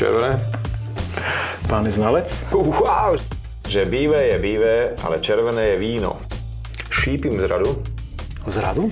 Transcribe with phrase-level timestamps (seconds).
[0.00, 0.32] Červené?
[1.68, 2.32] Pán je znalec?
[2.56, 3.20] Wow.
[3.68, 6.16] Že bíve je bíve, ale červené je víno.
[6.88, 7.84] Šípim zradu.
[8.48, 8.88] Zradu?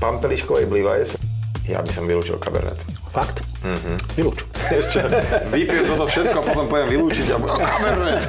[0.00, 1.20] Pampeliškovej blívaje sa.
[1.68, 2.80] Ja by som vylúčil kabernet.
[3.12, 3.44] Fakt?
[3.68, 4.00] Mhm.
[4.16, 4.48] Vylúč.
[4.80, 5.04] Ešte
[5.52, 8.24] vypijem toto všetko a potom poviem vylúčiť a no, kabernet.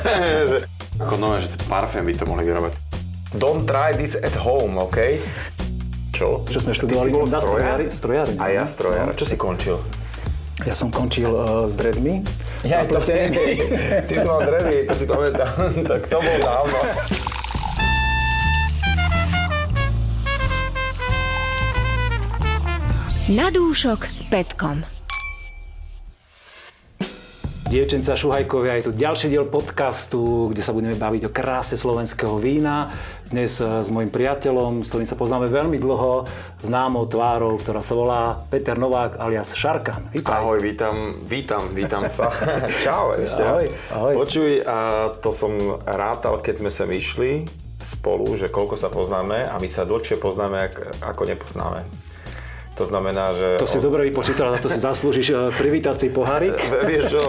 [1.08, 2.76] Ako nové, že parfém by to mohli vyrobať.
[3.40, 5.16] Don't try this at home, OK?
[6.12, 6.44] Čo?
[6.44, 7.80] Čo sme Ty študovali si bol na strojár?
[7.88, 8.36] strojárni.
[8.44, 9.16] A ja strojár.
[9.16, 9.80] Čo si končil?
[10.66, 12.26] Ja som končil uh, s dreadmi.
[12.66, 13.30] Ja, to, ty
[14.10, 16.80] si mal drevy, to si pamätám, tak to bol dávno.
[23.30, 24.95] Na dúšok s Petkom.
[27.76, 32.88] Dievčenca Šuhajkovia, je tu ďalší diel podcastu, kde sa budeme baviť o kráse slovenského vína.
[33.28, 36.24] Dnes eh, s mojim priateľom, s ktorým sa poznáme veľmi dlho,
[36.64, 40.08] známou tvárou, ktorá sa volá Peter Novák alias Šarkan.
[40.16, 40.40] Vítaj.
[40.40, 42.32] Ahoj, vítam, vítam, vítam sa.
[42.88, 44.14] Čau, ešte Ahoj, ahoj.
[44.24, 47.44] Počuj, a to som rátal, keď sme sem išli
[47.84, 51.84] spolu, že koľko sa poznáme a my sa dlhšie poznáme, ak- ako nepoznáme.
[52.76, 53.48] To znamená, že...
[53.56, 56.60] To si dobre vypočítal, za to si zaslúžiš eh, privítací pohárik.
[56.92, 57.22] Vieš čo,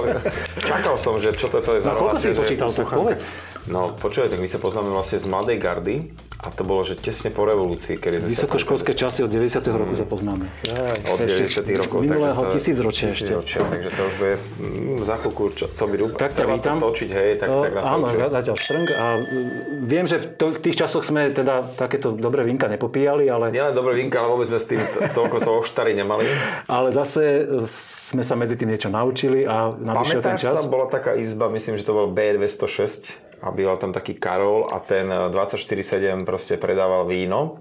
[0.59, 3.31] čakal som, že čo toto je za No, koľko si že vypočítal, tak povedz.
[3.67, 5.97] No počúvaj, tak my sa poznáme vlastne z Mladej gardy
[6.37, 8.47] a to bolo, že tesne po revolúcii, kedy sme sa...
[8.47, 9.59] Vysokoškolské časy od 90.
[9.67, 10.47] roku sa poznáme.
[11.05, 11.91] Od Ešte 90 rokov.
[11.91, 13.19] z minulého takže to- tisícročia ešte.
[13.27, 16.11] tisícročia, takže to už bude mm, za chvíľku, čo, co by rúb.
[16.15, 16.77] Tak ťa vítam.
[16.77, 19.25] to točiť, hej, tak, O, tak nás Áno, zatiaľ štrnk a mm,
[19.83, 23.75] viem, že v, to, v tých časoch sme teda takéto dobré vinka nepopíjali, ale, Nielen
[23.75, 24.79] dobré vinka, ale vôbec sme s tým
[25.11, 26.29] toľko toho oštary nemali.
[26.69, 30.55] ale zase sme sa medzi tým niečo naučili a nadišiel ten Pamätáš čas.
[30.55, 34.81] sa, bola taká izba, myslím, že to bol B206 a býval tam taký Karol a
[34.81, 37.61] ten 24-7 proste predával víno.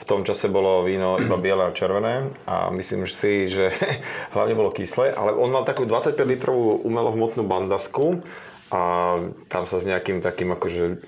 [0.00, 3.68] V tom čase bolo víno iba biele a červené a myslím si, že
[4.34, 8.24] hlavne bolo kyslé, ale on mal takú 25 litrovú umelohmotnú bandasku
[8.72, 8.82] a
[9.50, 11.04] tam sa s nejakým takým akože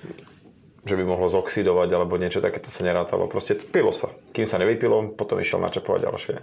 [0.83, 3.31] že by mohlo zoxidovať alebo niečo takéto sa nerátalo.
[3.31, 4.11] Proste pilo sa.
[4.35, 6.35] Kým sa nevypilo, potom išiel načapovať ďalšie.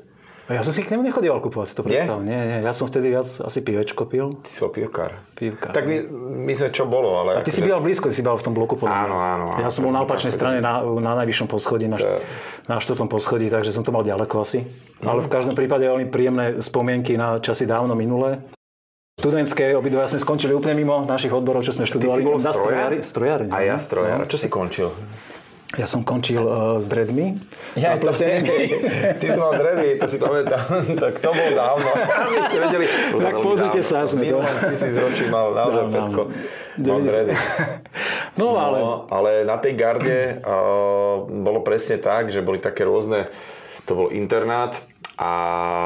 [0.47, 1.89] A ja som si k nemu nechodieval kupovať, si to Nie?
[2.03, 2.17] predstav.
[2.21, 2.39] Nie?
[2.41, 4.35] nie, ja som vtedy viac asi pivečko pil.
[4.37, 5.11] Ty si bol pivkár.
[5.33, 5.71] Pivkár.
[5.71, 5.97] Tak my,
[6.43, 7.37] my sme čo bolo, ale...
[7.37, 8.97] A ty si býval blízko, ty si býval v tom bloku podľa.
[9.05, 9.59] Áno, áno, áno.
[9.59, 12.19] Ja som bol na To- opačnej to- strane, na, na najvyššom poschodí, na, št-
[12.67, 14.67] na štvrtom poschodí, takže som to mal ďaleko asi.
[15.01, 18.43] Ale v každom prípade veľmi príjemné spomienky na časy dávno minulé.
[19.17, 22.17] Študentské obidva sme skončili úplne mimo našich odborov, čo sme Ty študovali.
[22.17, 22.91] si bol strojár?
[23.05, 24.19] strojári A ja strojár.
[24.19, 24.27] No.
[24.27, 24.89] Čo si končil?
[25.79, 27.39] Ja som končil uh, s dreadmi.
[27.79, 28.11] Ja, to,
[29.23, 30.67] ty si mal dredy, to si pamätám.
[31.03, 31.91] tak to bolo dávno.
[32.35, 32.87] My ste vedeli.
[33.15, 33.91] Tak pozrite dávno.
[33.95, 36.23] sa, sme to- tisíc ročí mal naozaj Dávno, Petko.
[36.75, 37.07] Mal 90.
[37.07, 37.33] dredy.
[38.35, 43.31] No, ale No, ale na tej garde uh, bolo presne tak, že boli také rôzne,
[43.87, 44.75] to bol internát
[45.21, 45.33] a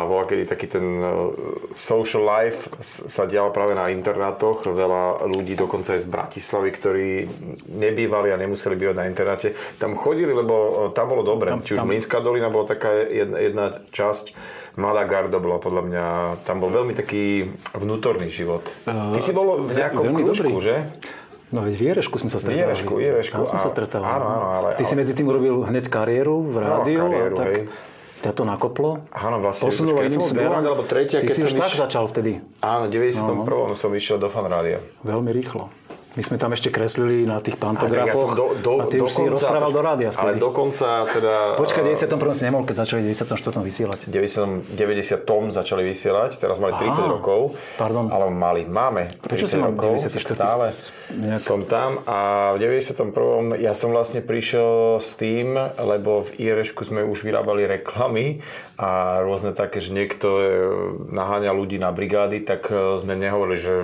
[0.07, 1.35] bola kedy taký ten uh,
[1.75, 4.63] social life sa dial práve na internátoch.
[4.65, 7.09] Veľa ľudí dokonca aj z Bratislavy, ktorí
[7.69, 11.51] nebývali a nemuseli bývať na internáte, tam chodili, lebo uh, tam bolo dobre.
[11.51, 14.25] Tam- Či už tam- Mlinská dolina bola taká jedna, jedna časť,
[14.75, 16.05] Mladá garda bola podľa mňa,
[16.43, 18.67] tam bol veľmi taký vnútorný život.
[18.85, 20.51] Ty si bol v nejakom krúžku, dobrý.
[20.61, 20.75] že?
[21.51, 22.75] No veď v Jerešku sme sa stretávali.
[22.75, 24.11] Jerešku, v Jerešku, Tam sme sa a- stretávali.
[24.11, 27.47] áno, áno, ale- Ty si medzi tým urobil hneď kariéru v rádiu kariéru, a tak
[27.49, 27.63] hej.
[28.25, 29.05] Ťa to nakoplo.
[29.11, 31.81] Áno, vlastne, Posunulo ja som druhák alebo tretia, Ty keď si som už tak iš-
[31.83, 32.33] začal vtedy.
[32.59, 33.77] Áno, v 91.
[33.77, 34.81] som išiel do fanrádia.
[35.03, 35.69] Veľmi rýchlo.
[36.15, 39.11] My sme tam ešte kreslili na tých A tak pantografoch do, do, a ty už
[39.11, 40.39] si rozprával do rádia Ale vtedy.
[40.39, 41.59] dokonca teda...
[41.59, 42.07] Počkaj, v 91.
[42.31, 43.35] si nemohol, keď začali v 94.
[43.59, 43.99] vysielať.
[44.07, 47.59] 90, 90 tom začali vysielať, teraz mali 30 Á, rokov.
[47.75, 48.07] pardon.
[48.07, 50.15] Ale mali, máme 30 Prečo si rokov, 94?
[50.15, 50.67] tak stále
[51.11, 52.19] Nejak- som tam a
[52.55, 53.59] v 91.
[53.59, 58.39] ja som vlastne prišiel s tým, lebo v IRŠku sme už vyrábali reklamy
[58.75, 60.45] a rôzne také, že niekto e,
[61.15, 63.75] naháňa ľudí na brigády, tak e, sme nehovorili, že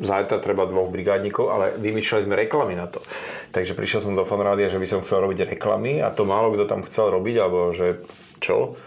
[0.00, 3.04] zajtra treba dvoch brigádnikov, ale vymýšľali sme reklamy na to.
[3.52, 6.64] Takže prišiel som do fanrádia, že by som chcel robiť reklamy a to málo kto
[6.64, 8.00] tam chcel robiť, alebo že
[8.40, 8.80] čo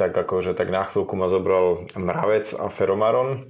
[0.00, 3.44] tak akože tak na chvíľku ma zobral mravec a feromaron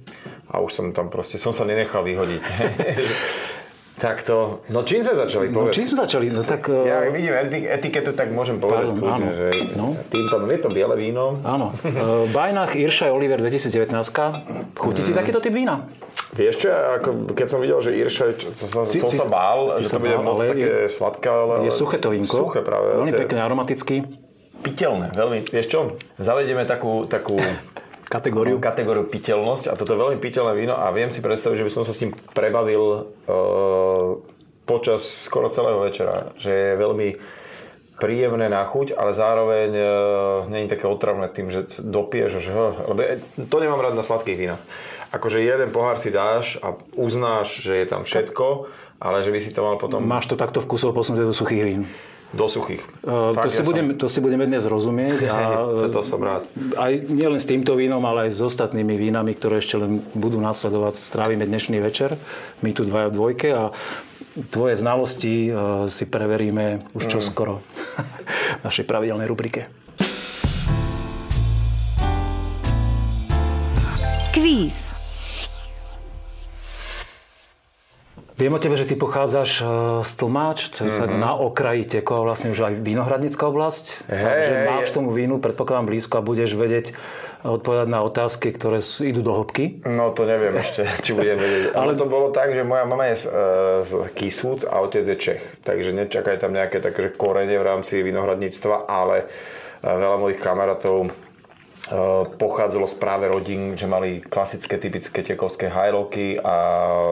[0.51, 2.43] a už som tam proste, som sa nenechal vyhodiť.
[3.93, 5.73] tak to, no čím sme začali, No povedz.
[5.73, 6.25] čím sme začali?
[6.27, 6.67] No tak...
[6.67, 9.27] Ja eh, vidím eti- etiketu, tak môžem povedať Pardon, kľudne, áno.
[9.31, 9.85] že No.
[10.05, 11.37] tým pádom je to biele víno.
[11.41, 11.75] Áno.
[11.77, 11.91] Eh,
[12.27, 13.91] Bajnach Irša Oliver 2019.
[14.73, 15.05] Chutí Mm.
[15.05, 15.85] ti takýto typ vína?
[16.31, 19.27] Vieš čo, ako, keď som videl, že Irša, čo, čo, som, Si- som si- sa
[19.27, 21.55] bál, si že sa to bude bál, moc také je- sladké, ale...
[21.61, 22.35] Je suché to vínko.
[22.39, 22.95] Suché práve.
[22.95, 23.95] Veľmi pekné, aromatický.
[24.57, 25.45] Piteľné, veľmi.
[25.47, 25.79] Vieš čo,
[26.17, 27.35] zavedieme takú, takú
[28.11, 28.59] Kategóriu.
[28.59, 31.83] kategóriu piteľnosť a toto je veľmi piteľné víno a viem si predstaviť, že by som
[31.87, 34.19] sa s ním prebavil uh,
[34.67, 36.35] počas skoro celého večera.
[36.35, 37.09] Že je veľmi
[38.01, 39.85] príjemné na chuť, ale zároveň e,
[40.49, 42.97] nie je také otravné tým, že dopiješ, že lebo
[43.45, 44.61] to nemám rád na sladkých vínach.
[45.13, 49.53] Akože jeden pohár si dáš a uznáš, že je tam všetko, ale že by si
[49.53, 50.01] to mal potom...
[50.01, 51.81] Máš to takto vkusov posunuté do suchých vín.
[52.31, 52.79] Do suchých.
[53.03, 53.99] Uh, Fakt, to, si ja budem, som...
[53.99, 55.27] to si budeme dnes rozumieť.
[55.27, 55.37] A,
[55.91, 56.47] to som rád.
[56.79, 60.95] Aj nielen s týmto vínom, ale aj s ostatnými vínami, ktoré ešte len budú nasledovať.
[60.95, 62.15] Strávime dnešný večer.
[62.63, 63.75] My tu dvaja v dvojke a
[64.47, 68.59] tvoje znalosti uh, si preveríme už čoskoro mm.
[68.59, 69.67] v našej pravidelnej rubrike.
[74.31, 75.00] Kvíz.
[78.41, 79.67] Viem o tebe, že ty pochádzaš uh,
[80.01, 81.13] z Tlmáč, to je mm-hmm.
[81.13, 84.09] na okraji Tekova, vlastne už aj Vinohradnická oblasť.
[84.09, 84.95] Hey, takže hey, máš hey.
[84.97, 86.97] tomu vínu, predpokladám blízko a budeš vedieť
[87.45, 89.85] odpovedať na otázky, ktoré idú do hĺbky.
[89.85, 91.77] No to neviem ešte, či budem vedieť.
[91.77, 93.33] Ale to bolo tak, že moja mama je z, uh,
[93.85, 95.61] z Kisúc a otec je Čech.
[95.61, 99.29] Takže nečakaj tam nejaké také korene v rámci vinohradníctva, ale
[99.85, 101.13] veľa mojich kamarátov
[102.39, 106.55] pochádzalo z práve rodín, že mali klasické, typické tekovské hajloky a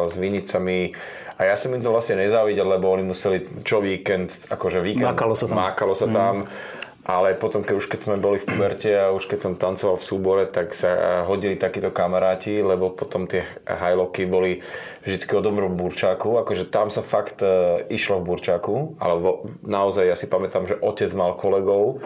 [0.08, 0.96] s vinicami.
[1.40, 5.36] A ja som im to vlastne nezávidel, lebo oni museli čo víkend, akože víkend, mákalo
[5.36, 5.58] sa tam.
[5.60, 6.88] Mákalo sa tam mm.
[7.10, 10.06] Ale potom, keď už keď sme boli v puberte a už keď som tancoval v
[10.06, 14.62] súbore, tak sa hodili takíto kamaráti, lebo potom tie hajloky boli
[15.08, 16.38] vždy o dobrom burčáku.
[16.38, 21.10] Akože tam sa fakt uh, išlo v burčáku, ale naozaj ja si pamätám, že otec
[21.18, 22.04] mal kolegov,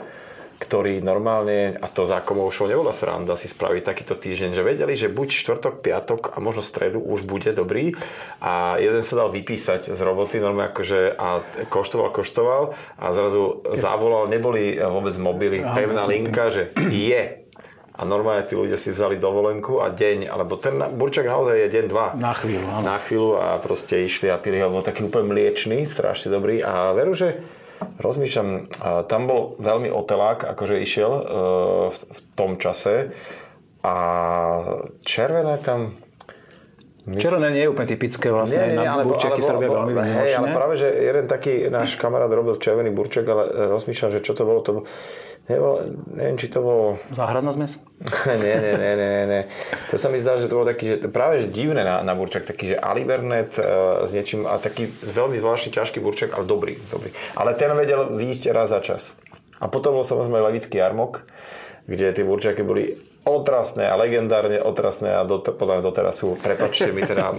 [0.63, 5.11] ktorí normálne, a to za komovšou nebola sranda si spraviť takýto týždeň, že vedeli, že
[5.11, 7.91] buď štvrtok, piatok a možno stredu už bude dobrý.
[8.39, 12.63] A jeden sa dal vypísať z roboty normálne akože a koštoval, koštoval
[12.95, 17.43] a zrazu zavolal, neboli vôbec mobily, pevná linka, že je.
[17.93, 21.85] A normálne tí ľudia si vzali dovolenku a deň, alebo ten burčak naozaj je deň,
[21.93, 22.17] dva.
[22.17, 22.85] Na chvíľu, áno.
[22.89, 26.65] Na chvíľu a proste išli a pili bol taký úplne mliečný, strašne dobrý.
[26.65, 27.45] A veru, že
[27.99, 28.49] Rozmýšľam,
[29.07, 31.21] tam bol veľmi otelák, akože išiel e,
[31.91, 33.15] v tom čase.
[33.83, 33.95] A
[35.03, 35.99] červené tam
[37.03, 37.19] my...
[37.19, 40.55] Červené nie je úplne typické vlastne, nie, nie, na burčeky sa robia veľmi hej, ale
[40.55, 44.63] práve, že jeden taký náš kamarát robil červený burček, ale rozmýšľam, že čo to bolo,
[44.63, 44.85] to bolo,
[45.43, 46.85] Nebo, neviem, či to bolo...
[47.11, 47.75] Záhradná zmes?
[48.43, 49.41] nie, nie, nie, nie, nie.
[49.91, 52.47] To sa mi zdá, že to bolo taký, že práve že divné na, na burčak,
[52.47, 57.11] taký, že alibernet uh, s niečím a taký veľmi zvláštny ťažký burčak, ale dobrý, dobrý.
[57.35, 59.19] Ale ten vedel výjsť raz za čas.
[59.59, 61.27] A potom bol samozrejme levický jarmok,
[61.91, 66.91] kde tie burčaky boli otrasné a legendárne otrasné a do, podľa mňa doteraz sú, prepačte
[66.91, 67.31] mi teda,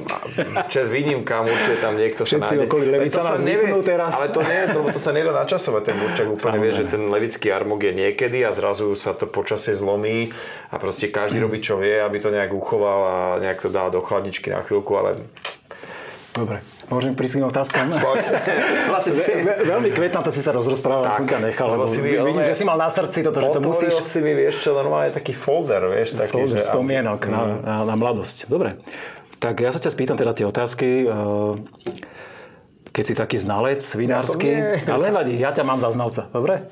[0.72, 2.64] čas výnimkám, určite tam niekto sa nájde.
[2.64, 4.16] okolí Levica nás nevie, teraz.
[4.16, 7.52] Ale to nie, to, to sa nedá načasovať ten burčak, úplne vie, že ten levický
[7.52, 10.32] armok je niekedy a zrazu sa to počasie zlomí
[10.72, 14.00] a proste každý robí čo vie, aby to nejak uchoval a nejak to dá do
[14.00, 15.20] chladničky na chvíľku, ale
[16.34, 16.73] Dobre.
[16.92, 17.86] Môžem prísť k otázkam?
[17.96, 19.12] vlastne,
[19.72, 22.64] veľmi kvetná, to si sa rozprával, som ťa nechal, lebo si mi, vidím, že si
[22.66, 23.92] mal na srdci toto, že to musíš...
[24.04, 26.68] si mi, vieš čo, normálne taký folder, vieš, taký, folder že...
[26.68, 27.56] spomienok na, mm.
[27.64, 28.52] na, na, mladosť.
[28.52, 28.76] Dobre,
[29.40, 31.08] tak ja sa ťa spýtam teda tie otázky.
[32.94, 36.70] Keď si taký znalec vinársky, ja ale nevadí, ja ťa mám za znalca, dobre?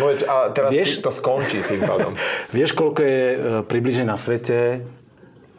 [0.00, 2.16] No, a teraz vieš, to skončí tým pádom.
[2.56, 3.36] Vieš, koľko je e,
[3.68, 4.80] približne na svete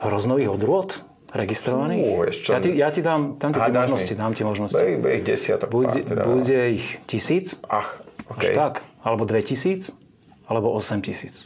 [0.01, 1.08] hroznových odrôd?
[1.33, 2.05] Registrovaných?
[2.05, 2.49] Uh, ešte...
[2.51, 4.13] ja, ti, ja ti dám, dám ti možnosti.
[4.17, 4.85] Dám ti možnosti.
[5.01, 5.67] Bude ich desiatok.
[5.69, 6.23] Bude, teda...
[6.25, 7.57] bude ich tisíc.
[7.69, 8.53] Ach, okay.
[8.53, 8.73] Až tak.
[9.05, 9.93] Alebo dve tisíc.
[10.49, 11.45] Alebo 8 tisíc.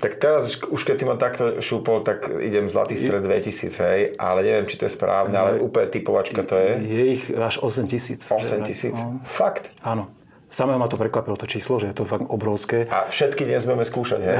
[0.00, 4.40] Tak teraz, už keď si ma takto šúpol, tak idem zlatý stred 2000, hej, ale
[4.40, 6.72] neviem, či to je správne, ale úplne typovačka to je.
[6.80, 8.32] Je ich až 8 tisíc.
[8.32, 8.96] 8 tisíc?
[8.96, 9.20] No.
[9.28, 9.68] Fakt?
[9.84, 10.08] Áno.
[10.50, 12.90] Samého ma to prekvapilo, to číslo, že je to fakt obrovské.
[12.90, 14.36] A všetky dnes budeme skúšať, hej?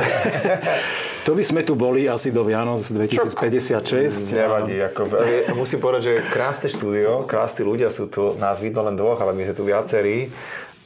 [1.26, 4.35] to by sme tu boli asi do Vianoc 2056.
[4.35, 5.07] Nevadí, ako,
[5.55, 9.47] musím povedať, že krásne štúdio, krásni ľudia sú tu, nás vidno len dvoch, ale my
[9.47, 10.35] sme tu viacerí.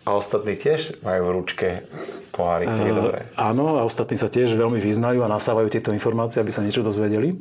[0.04, 1.68] A ostatní tiež majú v ručke
[2.28, 3.24] pohárik, uh, dobré.
[3.40, 7.40] Áno, a ostatní sa tiež veľmi vyznajú a nasávajú tieto informácie, aby sa niečo dozvedeli.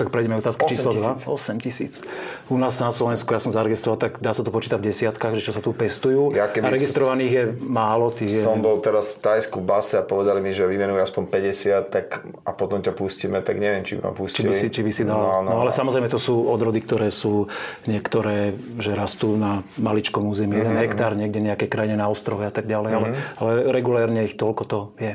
[0.00, 1.28] Tak prejdeme otázka číslo 2.
[1.28, 2.00] 8 tisíc.
[2.48, 5.44] U nás na Slovensku, ja som zaregistroval, tak dá sa to počítať v desiatkách, že
[5.44, 6.32] čo sa tu pestujú.
[6.32, 8.08] Ja a registrovaných je málo.
[8.08, 8.64] Tých som je...
[8.64, 12.50] bol teraz v Tajsku v base a povedali mi, že vymenujú aspoň 50 tak, a
[12.56, 14.48] potom ťa pustíme, tak neviem, či ma pustili.
[14.48, 15.20] Či by si, či by si dal.
[15.20, 17.44] No, no, no, ale samozrejme to sú odrody, ktoré sú
[17.84, 20.56] niektoré, že rastú na maličkom území.
[20.56, 20.64] Mm-hmm.
[20.64, 20.84] Jeden mhm.
[20.88, 22.90] hektár niekde nejaké krajine na ostrove a tak ďalej.
[22.96, 23.14] Mm-hmm.
[23.36, 25.12] Ale, ale regulérne ich toľko to je.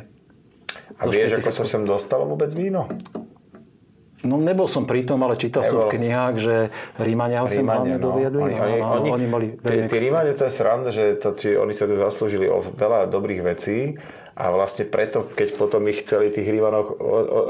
[1.01, 2.85] A vieš, ako sa sem dostalo vôbec víno?
[4.25, 6.55] No nebol som pri tom, ale čítal som v knihách, že
[6.97, 8.11] Rímania ho sem hlavne no.
[8.11, 8.41] doviedli.
[8.41, 11.53] Oni, oni, no, oni, oni boli tí, tí Rímania, to je sranda, že to, tí,
[11.53, 13.95] oni sa tu zaslúžili o veľa dobrých vecí
[14.35, 16.99] a vlastne preto, keď potom ich chceli tých Rímanov,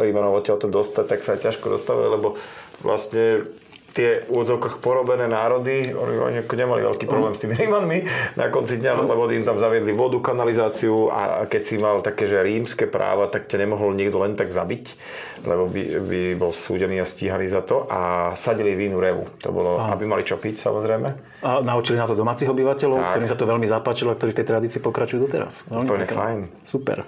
[0.06, 2.38] Rímanov odtiaľ to dostať, tak sa ťažko dostali, lebo
[2.86, 3.50] vlastne
[3.96, 8.04] tie úvodzovkách porobené národy, oni nemali veľký problém s tými Rímanmi
[8.36, 12.44] na konci dňa, lebo im tam zaviedli vodu, kanalizáciu a keď si mal také, že
[12.44, 14.86] rímske práva, tak ťa nemohol niekto len tak zabiť,
[15.48, 19.32] lebo by, by bol súdený a stíhaný za to a sadili vínu revu.
[19.48, 19.96] To bolo, a.
[19.96, 21.40] aby mali čo piť samozrejme.
[21.48, 23.10] A naučili na to domácich obyvateľov, tak.
[23.16, 25.72] ktorým sa to veľmi zapáčilo a ktorí v tej tradícii pokračujú doteraz.
[25.72, 26.40] Veľmi Úplne fajn.
[26.68, 27.08] Super.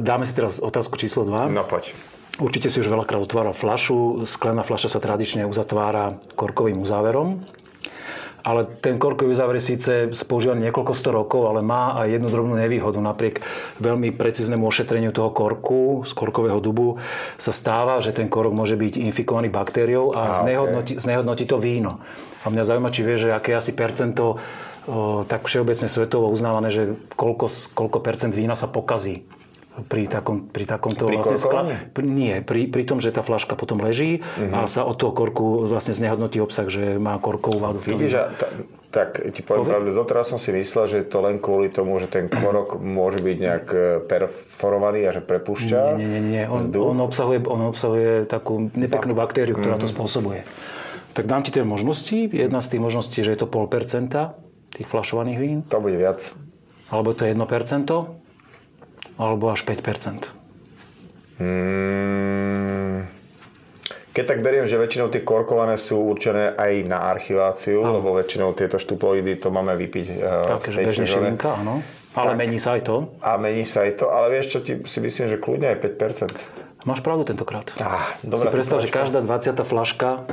[0.00, 1.52] Dáme si teraz otázku číslo 2.
[1.52, 1.92] No poď.
[2.38, 4.22] Určite si už veľakrát otváral flašu.
[4.22, 7.42] Sklená fľaša sa tradične uzatvára korkovým uzáverom.
[8.46, 9.92] Ale ten korkový uzáver je síce
[10.24, 12.96] používaný niekoľko sto rokov, ale má aj jednu drobnú nevýhodu.
[13.02, 13.42] Napriek
[13.82, 17.02] veľmi precíznemu ošetreniu toho korku z korkového dubu
[17.34, 21.02] sa stáva, že ten korok môže byť infikovaný baktériou a, a znehodnotí, okay.
[21.02, 21.98] znehodnotí to víno.
[22.46, 24.38] A mňa zaujíma, či vieš, že aké asi percento
[24.86, 29.26] o, tak všeobecne svetovo uznávané, že koľko, koľko percent vína sa pokazí
[29.86, 31.62] pri, takom, pri takomto pri vlastne skla...
[32.02, 34.64] Nie, pri, pri tom, že tá flaška potom leží uh-huh.
[34.64, 37.78] a sa od toho korku vlastne znehodnotí obsah, že má korkovú vádu.
[37.84, 38.50] Vidíš, a t-
[38.88, 42.26] tak ti poviem pravdu, doteraz som si myslel, že to len kvôli tomu, že ten
[42.32, 46.44] korok môže byť nejak e, perforovaný a že prepúšťa Nie, nie, nie.
[46.48, 49.84] On, on, obsahuje, on obsahuje takú nepeknú baktériu, ktorá uh-huh.
[49.84, 50.48] to spôsobuje.
[51.12, 52.32] Tak dám ti tie možnosti.
[52.32, 54.08] Jedna z tých možností je, že je to 0,5%
[54.72, 55.58] tých flašovaných vín.
[55.68, 56.32] To bude viac.
[56.88, 57.44] Alebo to je 1%
[59.18, 59.82] alebo až 5
[61.42, 62.98] hmm.
[64.14, 68.02] Keď tak beriem, že väčšinou tie korkované sú určené aj na archiváciu, áno.
[68.02, 70.06] lebo väčšinou tieto štuploidy to máme vypiť.
[70.10, 71.86] Eh, Také, že bežne šilinka, áno.
[72.18, 73.14] Ale tak, mení sa aj to.
[73.22, 76.34] A mení sa aj to, ale vieš čo, ti, si myslím, že kľudne aj 5%.
[76.82, 77.70] Máš pravdu tentokrát.
[77.78, 79.54] Ah, dobrá, si predstav, že každá 20.
[79.62, 80.26] flaška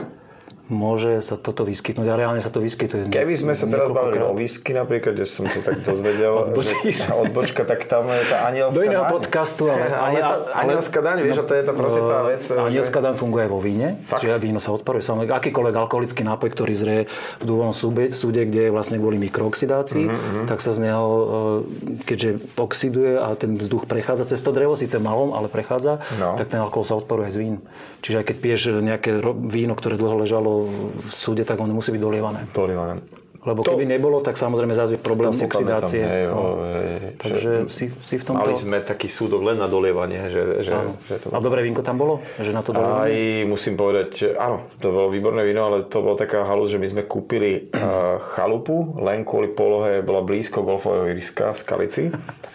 [0.66, 3.14] môže sa toto vyskytnúť a reálne sa to vyskytuje.
[3.14, 6.50] Keby sme sa teraz bavili o whisky napríklad, kde som sa tak dozvedel,
[6.98, 9.14] že odbočka, tak tam je tá anielská Do iného daň.
[9.14, 9.86] podcastu, ale...
[10.10, 12.42] ale, ale, anielská daň, vieš, no, to je to proste tá vec.
[12.50, 14.26] Anielská daň funguje vo víne, Fakt?
[14.26, 15.06] čiže víno sa odparuje.
[15.06, 17.00] Samozrejme, akýkoľvek alkoholický nápoj, ktorý zrie
[17.38, 20.46] v dôvodnom súde, súde, kde je vlastne kvôli mikrooxidácii, mm-hmm.
[20.50, 24.98] tak sa z neho, e, keďže oxiduje a ten vzduch prechádza cez to drevo, síce
[24.98, 26.34] malom, ale prechádza, no.
[26.34, 27.56] tak ten alkohol sa odparuje z vín.
[28.02, 32.02] Čiže aj keď piješ nejaké víno, ktoré dlho ležalo v súde, tak ono musí byť
[32.02, 32.42] dolievané.
[32.56, 33.04] Dolievané.
[33.46, 36.02] Lebo to, keby nebolo, tak samozrejme zase je problém oxidácie.
[36.02, 36.42] Pamätám, hej, no.
[36.66, 38.42] hej, Takže že, si, si v tomto...
[38.42, 40.18] Mali sme taký súdok len na dolievanie.
[40.34, 40.74] Že, že,
[41.06, 41.30] že to...
[41.30, 42.26] A dobré vínko tam bolo?
[42.42, 43.06] Že na to dolievanie?
[43.06, 43.14] Aj
[43.46, 47.04] musím povedať, áno, to bolo výborné víno, ale to bola taká halus, že my sme
[47.06, 52.04] kúpili uh, chalupu, len kvôli polohe bola blízko golfového ihriska v Skalici.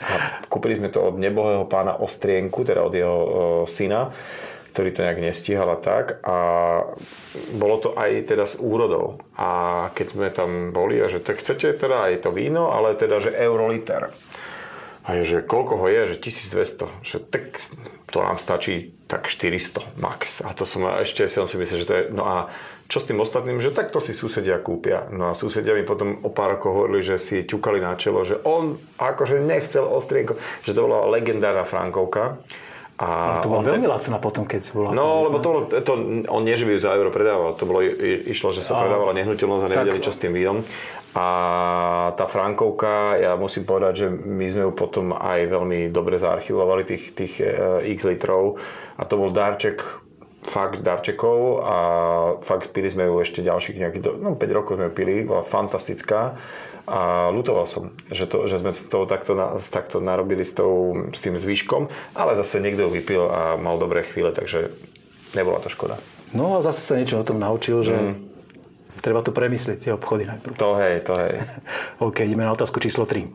[0.03, 3.31] A kúpili sme to od nebohého pána Ostrienku, teda od jeho uh,
[3.71, 4.11] syna
[4.71, 6.23] ktorý to nejak nestíhal a tak.
[6.23, 6.37] A
[7.53, 9.19] bolo to aj teda s úrodou.
[9.35, 13.19] A keď sme tam boli, a že tak chcete teda aj to víno, ale teda,
[13.19, 14.15] že euroliter.
[15.05, 16.87] A je, že koľko ho je, že 1200.
[17.03, 17.45] Že tak
[18.15, 20.39] to nám stačí tak 400 max.
[20.45, 22.03] A to som ešte si on si myslel, že to je...
[22.15, 22.37] No a
[22.91, 25.07] čo s tým ostatným, že takto si susedia kúpia.
[25.15, 28.43] No a susedia mi potom o pár rokov hovorili, že si ťukali na čelo, že
[28.43, 30.35] on akože nechcel ostrienko,
[30.67, 32.43] že to bola legendárna Frankovka.
[33.01, 34.93] A to bola veľmi lacná potom, keď bola...
[34.93, 35.93] No, lebo to, to,
[36.29, 37.81] on nie, že by ju za euro predával, to bolo,
[38.29, 38.85] išlo, že sa a...
[38.85, 40.05] predávala nehnuteľnosť a nevedeli, tak...
[40.05, 40.61] čo s tým vínom.
[41.17, 41.27] A
[42.15, 47.05] tá Frankovka, ja musím povedať, že my sme ju potom aj veľmi dobre zaarchivovali, tých,
[47.17, 48.61] tých uh, x litrov.
[49.01, 49.81] A to bol darček
[50.41, 51.77] fakt darčekov a
[52.41, 56.41] fakt pili sme ju ešte ďalších nejakých, no 5 rokov sme pili, bola fantastická
[56.91, 59.37] a lutoval som, že, to, že sme to takto,
[59.71, 64.03] takto narobili s, tou, s tým zvyškom, ale zase niekto ju vypil a mal dobré
[64.03, 64.75] chvíle, takže
[65.37, 66.01] nebola to škoda.
[66.35, 68.15] No a zase sa niečo o tom naučil, že mm.
[69.05, 70.57] treba to premyslieť, tie obchody najprv.
[70.57, 71.47] To hej, to hej.
[72.07, 73.29] OK, ideme na otázku číslo 3.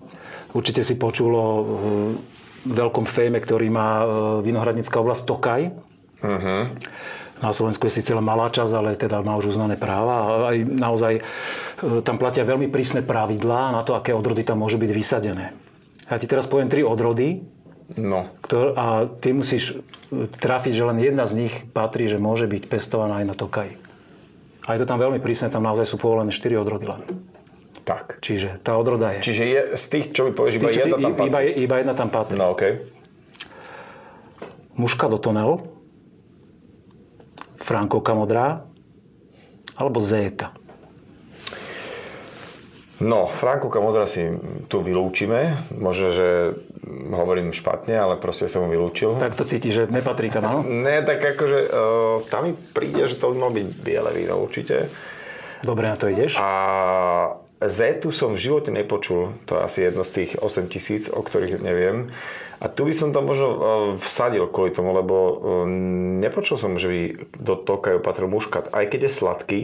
[0.56, 1.48] Určite si počul o
[2.66, 4.06] veľkom fejme, ktorý má e,
[4.42, 5.62] vinohradnická oblasť Tokaj.
[6.24, 6.62] Mm-hmm.
[7.44, 10.48] Na Slovensku je síce len malá časť, ale teda má už uznané práva.
[10.52, 11.22] Aj naozaj e,
[12.00, 15.52] tam platia veľmi prísne pravidlá na to, aké odrody tam môžu byť vysadené.
[16.08, 17.44] Ja ti teraz poviem tri odrody,
[17.94, 18.34] No.
[18.42, 19.78] Ktor- a ty musíš
[20.10, 23.70] e, trafiť, že len jedna z nich patrí, že môže byť pestovaná aj na Tokaj.
[24.66, 27.06] A je to tam veľmi prísne, tam naozaj sú povolené 4 odrody len.
[27.86, 28.18] Tak.
[28.26, 29.22] Čiže tá odroda je.
[29.22, 31.30] Čiže je z tých, čo mi povieš, iba jedna tam patrí?
[31.30, 32.38] Iba, iba jedna tam patrí.
[32.42, 32.58] No.
[32.58, 32.90] Okay.
[34.74, 35.62] Muška do tonel,
[37.66, 38.62] Frankovka modrá
[39.74, 40.54] alebo Zeta?
[43.02, 44.24] No, Frankovka modrá si
[44.72, 45.68] tu vylúčime.
[45.76, 46.56] Možno, že
[47.12, 49.20] hovorím špatne, ale proste som ho vylúčil.
[49.20, 50.60] Tak to cíti, že nepatrí tam, áno?
[50.64, 54.88] Ne, tak akože uh, tam mi príde, že to by malo byť biele víno určite.
[55.60, 56.40] Dobre, na to ideš.
[56.40, 56.48] A
[57.64, 61.64] Z som v živote nepočul, to je asi jedno z tých 8 tisíc, o ktorých
[61.64, 62.12] neviem.
[62.60, 63.58] A tu by som to možno e,
[64.04, 65.36] vsadil kvôli tomu, lebo e,
[66.20, 67.00] nepočul som, že by
[67.40, 68.76] do tokajú patril muškat.
[68.76, 69.62] Aj keď je sladký,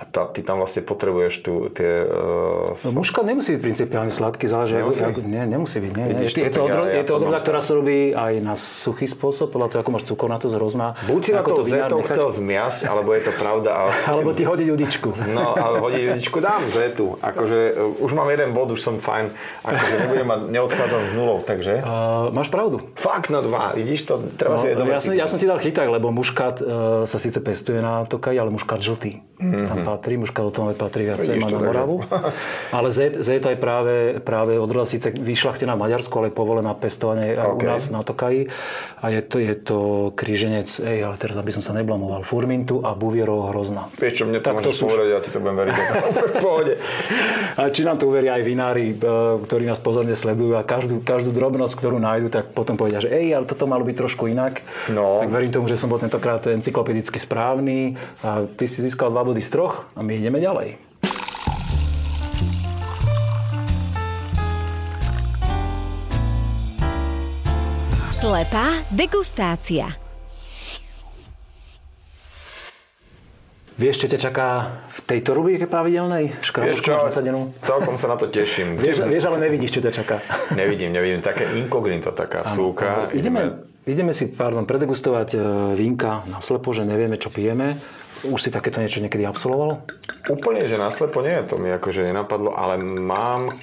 [0.00, 2.08] a tá, ty tam vlastne potrebuješ tu tie...
[2.08, 4.80] Uh, no, muškat nemusí byť principiálne sladký, záleží.
[4.80, 5.04] Nemusí?
[5.04, 5.92] Ako, nie, nemusí byť.
[5.92, 6.24] Nie, nie.
[6.24, 9.76] Je, to, odro, ja, je to odroda, ktorá sa robí aj na suchý spôsob, podľa
[9.76, 10.96] toho, ako máš cukor na to zrozná.
[11.04, 13.70] Buď si na to, to zetou chcel zmiasť, alebo je to pravda.
[13.76, 13.90] Ale...
[14.16, 15.10] alebo ti hodiť judičku.
[15.36, 17.20] No, ale hodiť judičku dám zetu.
[17.20, 19.36] Akože uh, už mám jeden bod, už som fajn.
[19.68, 21.84] Akože nebudem mať, neodchádzam z nulou, takže...
[21.84, 22.80] Uh, máš pravdu.
[22.96, 23.76] Fakt, no dva.
[23.76, 24.24] Vidíš to?
[24.40, 27.36] Treba no, si ja, som, ja som ti dal chyták, lebo muškat uh, sa síce
[27.44, 29.20] pestuje na tokaji, ale muškat žltý.
[29.40, 29.66] Mm-hmm.
[29.72, 32.04] Tam patrí, muškat o tom patrí viacej má na Moravu.
[32.76, 37.56] Ale zeta je práve, práve odroda síce vyšľachtená v Maďarsku, ale povolená pestovanie okay.
[37.56, 38.52] u nás na Tokaji.
[39.00, 39.78] A je to, je to
[40.12, 43.88] kríženec, ej, ale teraz aby som sa neblamoval, Furmintu a Buvierov hrozná.
[43.96, 44.84] Vieš čo, mne to tak môžeš to sú...
[44.92, 45.74] povedať, ja ti to budem veriť.
[46.44, 46.74] pohode.
[47.56, 48.94] A či nám to uveria aj vinári, e,
[49.40, 53.32] ktorí nás pozorne sledujú a každú, každú drobnosť, ktorú nájdu, tak potom povedia, že ej,
[53.32, 54.60] ale toto malo byť trošku inak.
[54.92, 55.24] No.
[55.24, 59.40] Tak verím tomu, že som bol tentokrát encyklopedicky správny a ty si získal dva body
[59.40, 60.89] z troch a my ideme ďalej.
[68.20, 69.96] Slepá degustácia.
[73.80, 74.48] Vieš, čo ťa čaká
[74.92, 76.28] v tejto rubrike pravidelnej?
[76.28, 77.00] Vieš čo,
[77.64, 78.76] celkom sa na to teším.
[78.76, 80.20] vieš, vieš, ale nevidíš, čo ťa čaká.
[80.52, 81.24] Nevidím, nevidím.
[81.24, 83.08] Také inkognito, taká súka.
[83.16, 85.38] Ideme, ideme si, pardon, predegustovať e,
[85.80, 87.80] vínka na slepo, že nevieme, čo pijeme.
[88.28, 89.80] Už si takéto niečo niekedy absolvoval?
[90.28, 93.56] Úplne, že naslepo nie, to mi akože nenapadlo, ale mám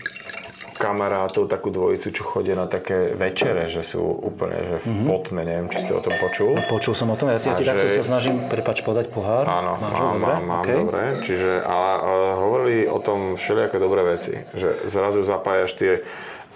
[0.78, 5.08] kamarátov, takú dvojicu, čo chodia na také večere, že sú úplne že v mm-hmm.
[5.10, 6.54] potme, neviem, či ste o tom počul.
[6.54, 7.74] No, počul som o tom, ja si ja ti že...
[7.74, 9.50] takto sa snažím, prepač, podať pohár.
[9.50, 10.22] Áno, Máš mám, dobre?
[10.22, 10.78] mám, mám okay.
[10.78, 11.02] dobre.
[11.26, 15.94] Čiže, ale uh, hovorili o tom všelijaké dobré veci, že zrazu zapájaš tie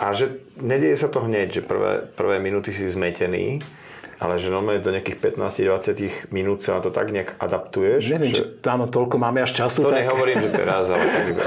[0.02, 3.62] a že nedieje sa to hneď, že prvé, prvé minúty si zmetený,
[4.22, 8.06] ale že normálne do nejakých 15-20 minút sa na to tak nejak adaptuješ.
[8.14, 8.36] Neviem, že...
[8.38, 9.90] či tam toľko máme až času.
[9.90, 10.06] To tak...
[10.06, 11.44] nehovorím, že teraz, ale tak iba.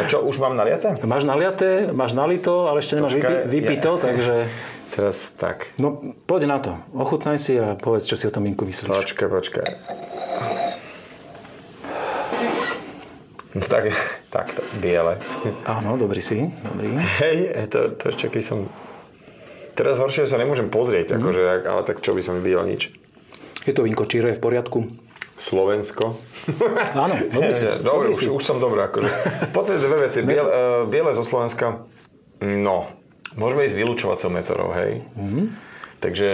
[0.08, 0.96] čo, už mám naliaté?
[1.04, 4.00] Máš naliaté, máš nalito, ale ešte nemáš Počkaj, vypito, ja...
[4.00, 4.34] takže...
[4.90, 5.70] Teraz tak.
[5.78, 6.74] No, poď na to.
[6.90, 8.90] Ochutnaj si a povedz, čo si o tom vínku myslíš.
[8.90, 9.66] Počkaj, počkaj.
[13.54, 13.94] No tak,
[14.34, 14.46] tak,
[14.82, 15.18] biele.
[15.62, 16.96] Áno, dobrý si, dobrý.
[17.22, 18.58] Hej, to, to ešte keď som
[19.80, 21.24] Teraz horšie sa nemôžem pozrieť, mm-hmm.
[21.24, 22.92] akože, ale tak čo by som videl nič.
[23.64, 24.92] Je to vinko Číro, je v poriadku?
[25.40, 26.20] Slovensko.
[27.08, 27.64] Áno, dobrý si.
[27.80, 28.92] Dobre, už, už som dobrý.
[28.92, 29.08] Akože.
[29.48, 30.20] V podstate dve veci.
[30.28, 30.52] Biel, uh,
[30.84, 31.88] biele zo Slovenska,
[32.44, 32.92] no,
[33.40, 35.00] môžeme ísť vylúčovacou metodou, hej.
[35.16, 35.44] Mm-hmm.
[36.04, 36.28] Takže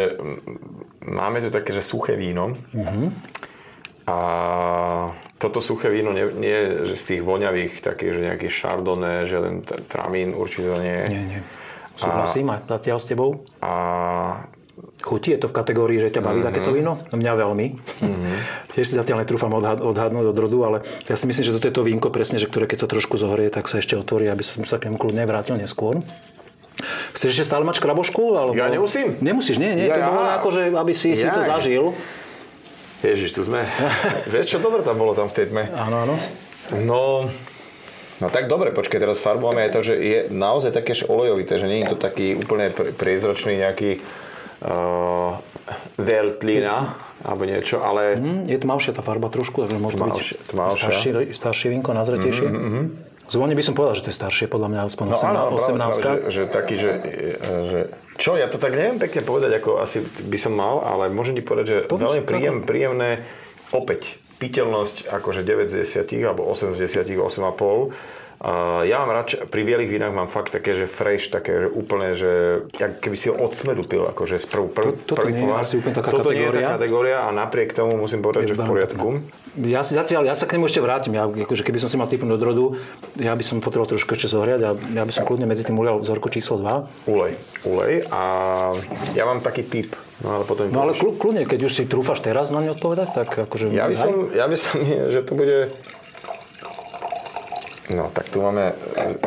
[1.06, 2.50] máme tu také, že suché víno.
[2.74, 3.06] Mm-hmm.
[4.10, 4.18] A
[5.38, 6.58] toto suché víno nie, nie
[6.90, 10.98] že z tých voňavých, takých, že nejaký chardonnay, žiaden tramín určite nie.
[11.06, 11.42] Nie, nie.
[11.96, 13.30] Súhlasím aj zatiaľ s tebou.
[13.64, 13.72] A
[15.00, 16.48] Chutí je to v kategórii, že ťa baví mm-hmm.
[16.50, 17.00] takéto víno?
[17.14, 17.66] Mňa veľmi.
[17.78, 18.34] Mm-hmm.
[18.74, 20.76] Tiež si zatiaľ netrúfam odhad, odhadnúť od rodu, ale
[21.08, 23.48] ja si myslím, že toto je to vínko presne, že ktoré keď sa trošku zohrie,
[23.48, 26.02] tak sa ešte otvorí, aby som sa k nemu kľudne vrátil neskôr.
[27.16, 28.36] Chceš ešte stále mať krabošku?
[28.36, 28.52] Alebo...
[28.52, 29.16] Ja nemusím.
[29.24, 29.88] Nemusíš, nie, nie.
[29.88, 31.20] Ja, to bolo ako, že aby si, ja.
[31.24, 31.96] si to zažil.
[33.00, 33.64] Ježiš, tu sme.
[34.32, 35.72] Vieš, čo dobre tam bolo tam v tej tme?
[35.72, 36.14] Áno, áno.
[36.82, 37.30] No,
[38.16, 41.84] No tak dobre, počkaj, teraz farbujeme aj to, že je naozaj také olejovité, že nie
[41.84, 44.00] je to taký úplne priezračný nejaký
[44.64, 45.36] uh,
[46.00, 48.16] veltlina alebo niečo, ale...
[48.16, 50.80] Mm, je tmavšia tá farba trošku, takže môže tmavšia, byť tmavšia.
[50.80, 52.46] Staršie, staršie vinko, nazretejšie.
[52.48, 52.84] Mm-hmm.
[53.26, 55.98] Zvonne by som povedal, že to je staršie, podľa mňa aspoň no, 18, áno, 18
[55.98, 56.90] práve, že, že, taký, že,
[57.42, 57.80] že...
[58.22, 61.42] Čo, ja to tak neviem pekne povedať, ako asi by som mal, ale môžem ti
[61.42, 63.26] povedať, že Povedz veľmi príjem, príjemné,
[63.74, 67.52] opäť piteľnosť akože 9 z 10 alebo 8 z 10, 8,5 a
[68.84, 72.64] ja mám radšej, pri bielých vínach mám fakt také, že fresh, také, že úplne, že
[72.76, 75.48] jak keby si ho od smedu pil, akože z prv, prv, to, toto prvý nie
[75.48, 76.44] je asi úplne taká toto kategória.
[76.44, 79.08] nie je tá kategória a napriek tomu musím povedať, že v poriadku.
[79.64, 82.12] Ja si zatiaľ, ja sa k nemu ešte vrátim, ja, akože keby som si mal
[82.12, 82.64] typnúť do drodu,
[83.16, 85.96] ja by som potreboval trošku ešte zohriať a ja by som kľudne medzi tým ulial
[85.96, 87.08] vzorku číslo 2.
[87.08, 87.32] Ulej,
[87.64, 88.04] ulej.
[88.12, 88.22] A
[89.16, 90.72] ja mám taký typ, No ale potom...
[90.72, 93.68] No ale kľudne, keď už si trúfaš teraz na ňu odpovedať, tak akože...
[93.68, 94.80] Ja by som, ja by som,
[95.12, 95.76] že to bude
[97.86, 98.74] No, tak tu máme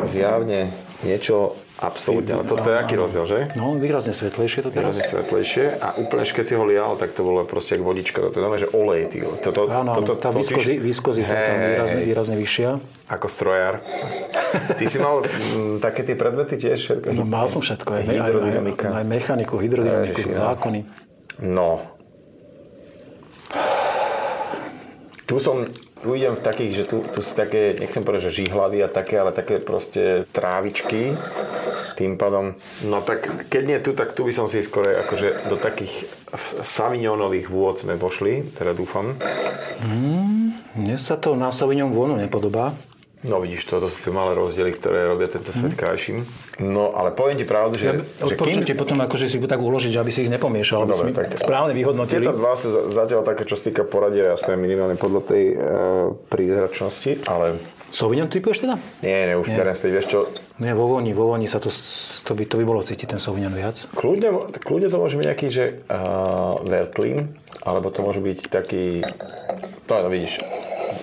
[0.04, 0.68] zjavne
[1.00, 3.38] niečo absolútne, ale toto je aký rozdiel, že?
[3.56, 5.00] No, výrazne svetlejšie to teraz.
[5.00, 8.36] Výrazne svetlejšie a úplne keď si ho lial, tak to bolo proste ako vodička, toto
[8.36, 9.24] je že olej, ty.
[9.24, 12.70] Toto, áno, áno, tá viskozi, viskozita tam výrazne, výrazne vyššia.
[13.08, 13.80] Ako strojár.
[14.76, 17.16] Ty si mal m, také tie predmety tiež všetko?
[17.16, 18.86] No, mal som všetko, aj, hydrodynamika.
[18.92, 20.80] Aj, aj, mechaniku, hydrodynamiku, Ježiši, zákony.
[21.48, 21.80] No,
[25.24, 25.62] tu som,
[26.00, 29.20] tu idem v takých, že tu, tu sú také, nechcem povedať, že žihlavy a také,
[29.20, 31.14] ale také proste trávičky.
[32.00, 32.56] Tým pádom,
[32.88, 36.08] no tak keď nie tu, tak tu by som si skôr akože do takých
[36.64, 39.20] savignónových vôd sme vošli, teda dúfam.
[40.72, 42.72] Mne sa to na Sauvignon vônu nepodobá.
[43.20, 46.24] No vidíš, to, to sú tie malé rozdiely, ktoré robia tento svet krajším.
[46.56, 50.08] No ale poviem ti pravdu, že, Ja odporúčam ti potom akože si tak uložiť, aby
[50.08, 52.24] si ich nepomiešal, aby Dobre, sme tak- správne vyhodnotili.
[52.24, 55.56] Tieto dva sú za- zatiaľ také, čo sa týka poradia, jasné, minimálne podľa tej e,
[56.32, 57.60] prízračnosti, ale
[57.92, 58.80] Sauvignon typuješ teda?
[59.04, 60.18] nie, nie, už beriem späť, vieš čo,
[60.56, 61.68] Nie, vo voni, vo voni sa to,
[62.24, 63.84] to, by, to by bolo cítiť ten Sauvignon viac.
[63.92, 69.02] kľudne, kľudne to môže byť nejaký, že uh, Veltlin, alebo to môže byť taký,
[69.84, 70.38] to no, vidíš,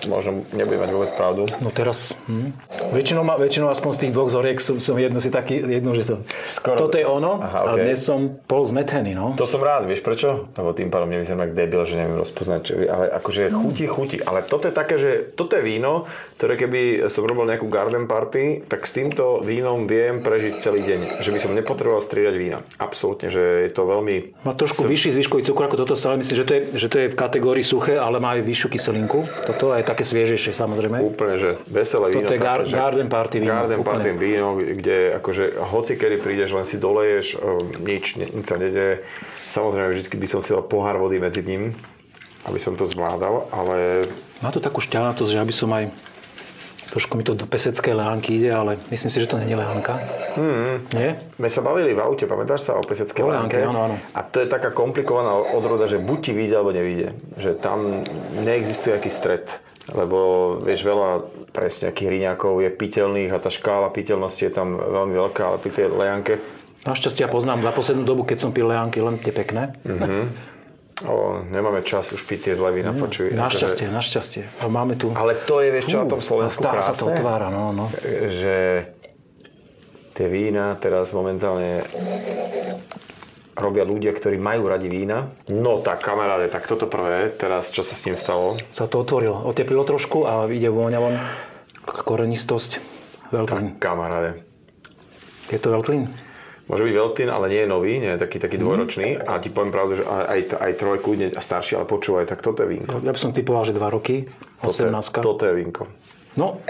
[0.06, 1.48] možno nebude mať vôbec pravdu.
[1.58, 2.52] No teraz, hm.
[2.92, 6.04] väčšinou, ma, väčšinou aspoň z tých dvoch zoriek som, som jedno si taký, jedno, že
[6.04, 7.82] to, Skoro- toto je ono Aha, a okej.
[7.84, 9.34] dnes som pol zmetený, no.
[9.36, 10.50] To som rád, vieš prečo?
[10.54, 14.16] Lebo tým pádom nevyzerám ako debil, že neviem rozpoznať, čo, ale akože chutí, chutí.
[14.22, 18.68] Ale toto je také, že toto je víno, ktoré keby som robil nejakú garden party,
[18.68, 21.22] tak s týmto vínom viem prežiť celý deň.
[21.22, 22.58] Že by som nepotreboval striedať vína.
[22.78, 24.38] Absolútne, že je to veľmi...
[24.44, 27.06] Má trošku vyšší zvyškový cukor ako toto, ale myslím, že to, je, že to je
[27.12, 29.26] v kategórii suché, ale má aj vyššiu kyselinku.
[29.46, 31.02] Toto je také sviežejšie, samozrejme.
[31.02, 32.24] Úplne, že veselé víno.
[32.24, 33.90] Toto je gar- garden party víno, Garden úplne.
[33.92, 39.04] party víno, kde akože hoci kedy prídeš, len si doleješ, um, nič, nič sa nedeje.
[39.52, 41.72] Samozrejme, vždy by som si dal pohár vody medzi ním,
[42.44, 45.90] aby som to zvládal, ale Má to takú šťavnatosť, že aby som aj...
[46.88, 50.00] Trošku mi to do peseckej leánky ide, ale myslím si, že to není leánka.
[50.40, 50.88] Mm.
[50.96, 51.20] Nie?
[51.36, 53.96] My sa bavili v aute, pamätáš sa o peseckej O áno, áno.
[54.16, 57.08] A to je taká komplikovaná odroda, že buď ti vyjde, alebo nevyjde.
[57.36, 58.08] Že tam
[58.40, 59.44] neexistuje aký stred.
[59.88, 60.18] Lebo
[60.60, 65.42] vieš, veľa presne akých riňákov je piteľných a tá škála piteľnosti je tam veľmi veľká,
[65.48, 66.34] ale pri tej lejanke
[66.86, 69.74] Našťastie ja poznám za poslednú dobu, keď som pil leánky, len tie pekné.
[71.04, 73.34] o, nemáme čas už piť tie zlé vína, počuj.
[73.34, 74.48] Našťastie, našťastie.
[74.62, 75.10] A máme tu...
[75.12, 77.02] Ale to je, vieš čo, na tom Slovensku Stále sa krásne?
[77.02, 77.90] to otvára, no, no.
[78.30, 78.88] že
[80.14, 81.82] tie vína teraz momentálne
[83.58, 85.34] robia ľudia, ktorí majú radi vína.
[85.50, 88.56] No tak kamaráde, tak toto prvé, teraz čo sa s ním stalo?
[88.70, 89.44] Sa to otvorilo.
[89.44, 91.14] Oteplilo trošku a ide vôňa von.
[91.84, 92.78] Taká korenistosť.
[93.34, 93.76] Veltlín.
[93.76, 94.40] Kamaráde.
[95.52, 96.08] Je to Veltlín?
[96.68, 99.24] Môže byť Veltin, ale nie je nový, nie je taký, taký dvojročný.
[99.24, 102.60] A ti poviem pravdu, že aj, aj, trojku, kľudne a starší, ale počúvaj, tak toto
[102.60, 103.00] je vínko.
[103.00, 104.28] Ja by som typoval, že 2 roky.
[104.60, 105.24] Toto je, 18.
[105.24, 105.88] toto je vínko.
[106.36, 106.60] No,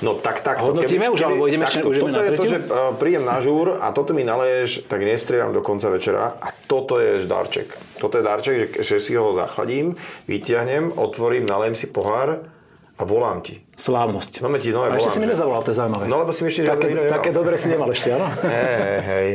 [0.00, 0.64] No tak, tak.
[0.64, 2.50] Hodnotíme už, alebo ideme ešte- už ideme toto na je to, tretiu?
[2.50, 6.48] že uh, prídem na žúr a toto mi naleješ, tak nestrieľam do konca večera a
[6.64, 7.76] toto je darček.
[8.00, 12.48] Toto je darček, že, že si ho zachladím, vyťahnem, otvorím, nalejem si pohár
[12.96, 13.60] a volám ti.
[13.76, 14.40] slávnosť.
[14.44, 16.04] No, ti nové a ešte si mi nezavolal, to je zaujímavé.
[16.08, 17.12] No lebo si myslíš, že také, nemám.
[17.20, 18.28] také dobre si nemal ešte, áno?
[18.44, 19.28] Hej, hej.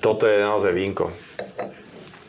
[0.00, 1.08] Toto je naozaj vínko.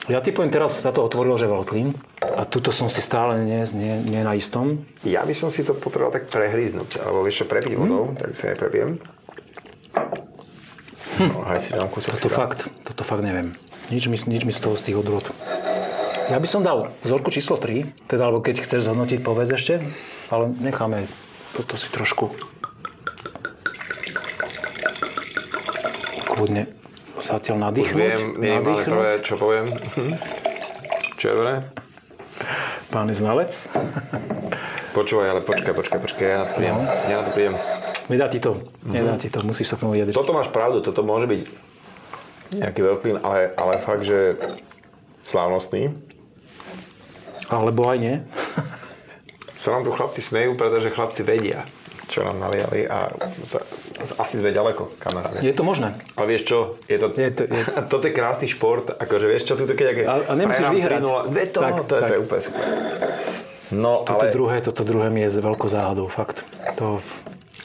[0.05, 1.97] Ja typujem, teraz sa to otvorilo, že Veltlín.
[2.21, 4.85] A tuto som si stále nie, nie, nie na istom.
[5.01, 8.45] Ja by som si to potreboval tak prehríznuť, alebo vieš čo, prepiť vodou, tak si
[8.45, 9.01] neprepijem.
[11.17, 12.21] No, aj si dám kúsok.
[12.21, 13.57] Toto fakt, toto fakt neviem.
[13.89, 15.25] Nič mi, nič mi z toho, z tých odrôd.
[16.29, 19.81] Ja by som dal vzorku číslo 3, teda, alebo keď chceš zhodnotiť, povedz ešte,
[20.29, 21.09] ale necháme
[21.57, 22.35] toto si trošku
[26.29, 26.74] kľudne
[27.25, 27.97] zatiaľ nadýchnuť.
[27.97, 28.93] Viem minimálne nadýchnuť.
[28.93, 29.65] prvé, čo poviem.
[31.17, 31.55] Červené.
[32.93, 33.51] Pán znalec.
[34.93, 36.77] Počúvaj, ale počkaj, počkaj, počkaj, ja na to prídem.
[37.09, 37.55] Ja na to prídem.
[38.05, 40.13] Nedá ti to, nedá ti to, musíš sa k tomu vyjadriť.
[40.13, 41.41] Toto máš pravdu, toto môže byť
[42.53, 44.37] nejaký veľklín, ale, ale fakt, že
[45.25, 45.91] slávnostný.
[47.49, 48.15] Alebo aj nie.
[49.57, 51.65] Sa nám tu chlapci smejú, pretože chlapci vedia,
[52.15, 53.11] čo nám naliali a
[54.15, 55.43] asi sme ďaleko, kamaráde.
[55.43, 55.99] Je to možné.
[56.15, 59.53] Ale vieš čo, je to, Je to- je- toto je krásny šport, akože vieš čo,
[59.53, 60.01] tu keď aké...
[60.05, 61.03] A- a nemusíš vyhrať.
[61.03, 62.09] 3:0, Veď to, Tak, no, to, to tak.
[62.09, 62.63] je úplne super.
[63.65, 64.31] No, Toto ale...
[64.31, 66.45] druhé, toto druhé mi je veľkou záhadou, fakt.
[66.77, 67.01] To,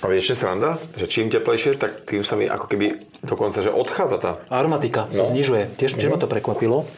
[0.00, 0.80] A vieš, čo sranda?
[0.96, 2.86] Že čím teplejšie, tak tým sa mi ako keby
[3.20, 4.32] dokonca, že odchádza tá.
[4.48, 5.76] aromatika sa znižuje.
[5.76, 6.88] Tiež, tiež ma to prekvapilo.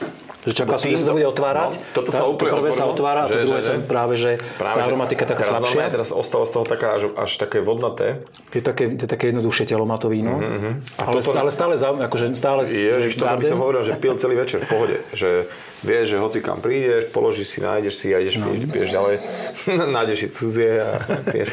[0.42, 1.70] Že som, ty že sa to bude otvárať.
[1.78, 3.74] no, toto sa Tá- úplne to prvé sa otvára a to že- druhé že- sa
[3.78, 5.70] že- práve, že tá že aromatika taká slabšia.
[5.70, 8.26] normálne Teraz ostalo z toho taká až, až také vodnaté.
[8.50, 10.42] Je také, je také jednoduchšie telo má to víno.
[10.98, 14.34] A Ale toto- stále, stále, akože stále Ježiš, to by som hovoril, že pil celý
[14.34, 14.96] večer v pohode.
[15.14, 15.46] Že
[15.86, 18.50] vieš, že hoci kam prídeš, položíš si, nájdeš si a ideš, no.
[18.50, 19.16] piješ, piješ ďalej.
[19.94, 20.90] nájdeš si cudzie a
[21.22, 21.48] piješ.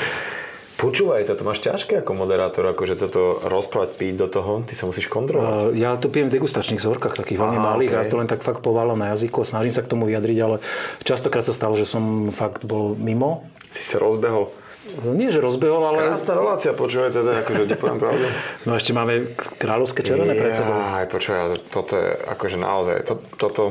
[0.79, 5.11] Počúvaj, toto máš ťažké ako moderátor, akože toto rozprávať, piť do toho, ty sa musíš
[5.11, 5.75] kontrolovať.
[5.75, 7.99] Uh, Ja to pijem v degustačných zorkách, takých veľmi Aha, malých, okej.
[7.99, 10.63] a to len tak fakt poválam na jazyku a snažím sa k tomu vyjadriť, ale
[11.03, 13.43] častokrát sa stalo, že som fakt bol mimo.
[13.75, 14.55] Si sa rozbehol.
[15.03, 18.25] Nie, že rozbehol, ale Krásna relácia, počúvaj teda, akože ti poviem pravdu.
[18.65, 20.79] no ešte máme kráľovské červené pred sebou.
[20.79, 23.63] Aj, počúvaj, toto je akože naozaj, to, toto,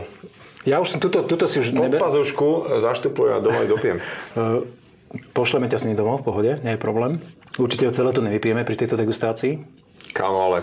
[0.69, 1.73] Ja už som, tuto, tuto si už...
[1.73, 1.97] Pod Nebe...
[1.97, 3.97] pazušku zaštupujem a doma ju dopiem.
[4.37, 4.61] Uh,
[5.33, 7.23] pošleme ťa s ním domov, v pohode, nie je problém.
[7.57, 9.61] Určite ho celé tu nevypijeme pri tejto degustácii.
[10.15, 10.59] Kámo, ale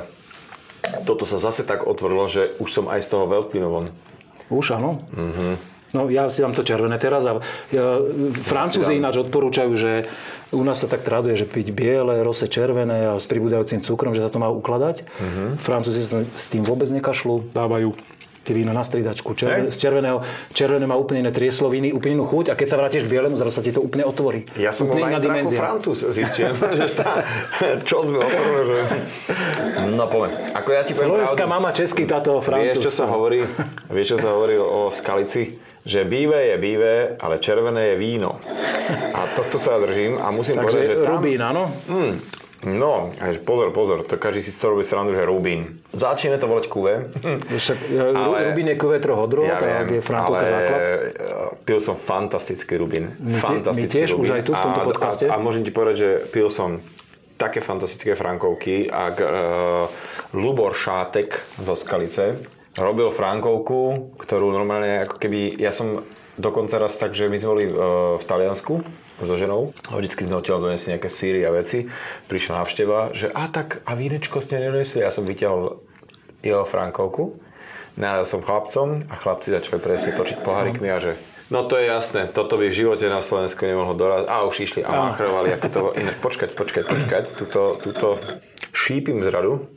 [1.03, 3.85] toto sa zase tak otvorilo, že už som aj z toho veľtlinu von.
[4.53, 5.01] Už áno.
[5.95, 7.39] No ja si dám to červené teraz a
[7.71, 8.03] ja,
[8.43, 10.03] Francúzi ináč odporúčajú, že
[10.51, 14.19] u nás sa tak traduje, že piť biele, rose červené a s pribúdajúcim cukrom, že
[14.19, 15.07] sa to má ukladať.
[15.55, 17.95] Francúzi sa s tým vôbec nekašľú, dávajú
[18.45, 19.33] tie víno na striedačku.
[19.33, 19.73] Červené, Hej.
[19.73, 20.17] z červeného,
[20.53, 23.57] červené má úplne iné triesloviny, úplne inú chuť a keď sa vrátiš k bielemu, zrazu
[23.57, 24.45] sa ti to úplne otvorí.
[24.55, 25.59] Ja som bol úplne na Intraku dimenzia.
[25.59, 27.25] Francúz, zistím, že tá,
[27.81, 28.77] čo sme otvorili, že...
[29.89, 30.53] No poďme.
[30.53, 31.53] Ako ja ti poviem Slovenská pravdu.
[31.57, 32.85] mama, český táto Vieš, francúzska.
[32.85, 33.41] čo sa hovorí?
[33.89, 35.57] Vieš, čo sa hovorí o skalici?
[35.85, 38.41] Že bíve je bíve, ale červené je víno.
[39.13, 41.09] A tohto sa ja držím a musím Takže povedať, že tam...
[41.13, 41.63] Rubín, áno?
[41.85, 42.13] Mm,
[42.65, 45.79] no, až pozor, pozor, to každý si z toho robí srandu, že Rubín.
[45.93, 46.93] Začíname to volať kuve.
[47.61, 48.37] Však, Ale- ale...
[48.51, 50.79] Rubín je kuvé troch Ja viem, je Frankovka základ.
[50.81, 50.93] e,
[51.63, 53.13] pil som fantastický Rubín.
[53.21, 55.25] My fantastický my tiež už aj tu v tomto A- podcaste.
[55.29, 56.83] A, a, môžem ti povedať, že pil som
[57.35, 59.19] také fantastické Frankovky a uh,
[60.31, 62.39] Lubor Šátek zo Skalice
[62.79, 66.03] robil Frankovku, ktorú normálne ako keby, ja som
[66.35, 68.83] dokonca raz tak, že my sme boli uh, v Taliansku
[69.23, 69.71] so ženou.
[69.87, 71.87] A vždycky sme odtiaľ donesli nejaké síry a veci.
[72.27, 75.03] Prišla návšteva, že a tak, a vínečko ste nedonesli.
[75.03, 75.79] Ja som vyťahol
[76.43, 77.39] jeho Frankovku.
[77.95, 81.13] Nádal som chlapcom a chlapci začali presne točiť pohárikmi a že
[81.45, 84.27] No to je jasné, toto by v živote na Slovensku nemohlo doraziť.
[84.33, 85.93] A už išli a machrovali, aké to bolo.
[85.93, 87.23] Počkať, počkať, počkať.
[87.37, 88.17] Tuto, tuto
[88.73, 89.69] šípim z radu.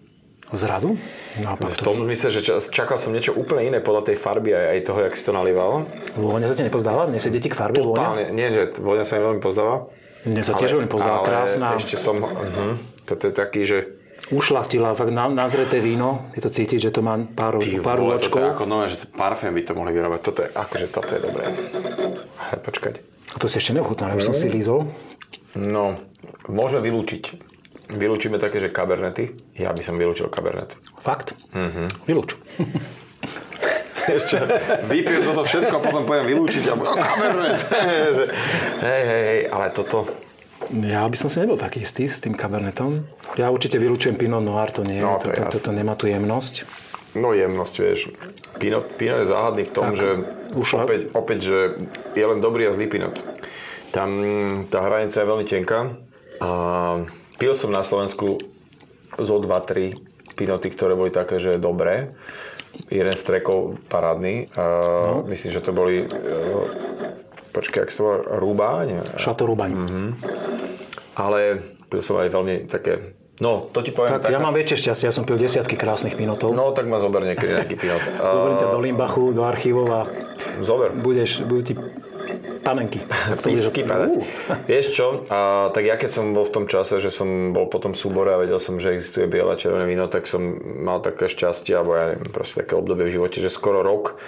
[0.49, 0.97] Zradu?
[1.45, 1.85] Naopak V to.
[1.85, 4.99] tom zmysle, že ča- čakal som niečo úplne iné podľa tej farby aj, aj toho,
[5.05, 5.85] jak si to nalival.
[6.17, 7.05] Vôňa sa ti nepozdáva?
[7.13, 8.33] Nesie deti k farbe vôňa?
[8.33, 9.93] Nie, že vôňa sa mi veľmi pozdáva.
[10.25, 11.21] Mne sa tiež veľmi pozdáva.
[11.23, 11.77] Krásna.
[11.77, 13.79] ešte som, uh-huh, toto je taký, že
[14.29, 16.29] Ušlachtila, fakt na, nazreté víno.
[16.37, 19.01] Je to cítiť, že to má pár, Ty pár vole, toto je ako nové, že
[19.01, 20.21] to parfém by to mohli vyrobať.
[20.21, 21.49] Toto je, akože toto je dobré.
[22.53, 22.95] Hej, počkať.
[23.33, 24.85] A to si ešte neochutnal, už som si lízol.
[25.57, 25.97] No,
[26.45, 27.41] môžeme vylúčiť.
[27.89, 29.33] Vylúčime také, že kabernety.
[29.55, 30.77] Ja by som vylúčil kabernet.
[30.99, 31.33] Fakt?
[31.53, 31.89] Mhm.
[32.05, 32.37] Vylúč.
[34.09, 34.41] Ešte
[34.89, 37.61] vypijem toto všetko a potom poviem vylúčiť a budem, "O, kabernet.
[38.89, 40.09] Hej, hej, hej, ale toto...
[40.71, 43.05] Ja by som si nebol taký istý s tým kabernetom.
[43.37, 44.99] Ja určite vylúčujem Pinot Noir, to nie.
[44.99, 46.65] No, to, to je to, toto nemá tú jemnosť.
[47.15, 48.01] No jemnosť, vieš.
[48.57, 50.09] Pinot, Pinot je záhadný v tom, Tak, že
[50.53, 51.59] ušla- opäť, opäť, že
[52.13, 53.17] je len dobrý a zlý Pinot.
[53.93, 54.09] Tam
[54.69, 55.95] tá hranica je veľmi tenká.
[56.39, 56.49] A
[57.39, 58.43] pil som na Slovensku
[59.17, 59.95] zo 2-3
[60.35, 62.15] Pinoty, ktoré boli také, že dobré.
[62.87, 64.51] Jeden z trekov parádny.
[64.55, 65.27] No.
[65.27, 66.07] Myslím, že to boli...
[66.07, 67.07] e,
[67.49, 68.11] Počkaj, ak sa to?
[68.39, 69.19] Rúbáň?
[69.19, 69.71] Šato Rubaň.
[69.75, 70.09] Mhm.
[71.19, 71.39] Ale
[71.91, 73.19] pil som aj veľmi také...
[73.39, 74.19] No, to ti poviem.
[74.19, 76.51] Tak ja mám väčšie šťastie, ja som pil desiatky krásnych pinotov.
[76.55, 76.71] No.
[76.71, 78.03] No, tak ma zober niekedy nejaký Pinot.
[78.19, 80.01] Zoberiem ťa do Limbachu, do archívov a
[80.63, 80.91] Zober.
[80.91, 81.75] budeš, budú ti
[82.61, 83.01] panenky.
[83.45, 84.11] Písky padať.
[84.15, 84.23] Ú.
[84.67, 87.79] Vieš čo, a, tak ja keď som bol v tom čase, že som bol po
[87.81, 91.31] tom súbore a vedel som, že existuje biele a červené víno, tak som mal také
[91.31, 94.19] šťastie, alebo ja neviem, proste také obdobie v živote, že skoro rok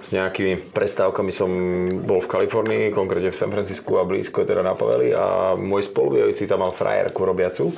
[0.00, 1.50] s nejakými prestávkami som
[2.08, 6.48] bol v Kalifornii, konkrétne v San Francisku a blízko teda na Paveli a môj spolubývajúci
[6.48, 7.68] tam mal frajerku robiacu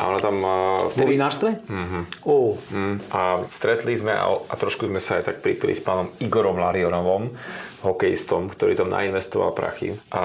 [0.00, 0.56] a ona tam a,
[0.88, 1.60] Vo vinárstve?
[1.62, 2.00] Mhm.
[2.24, 6.08] Ó, Mm, a stretli sme a, a trošku sme sa aj tak pripili s pánom
[6.16, 7.36] Igorom Larionovom,
[7.80, 9.92] hokejistom, ktorý tam nainvestoval prachy.
[10.08, 10.24] A,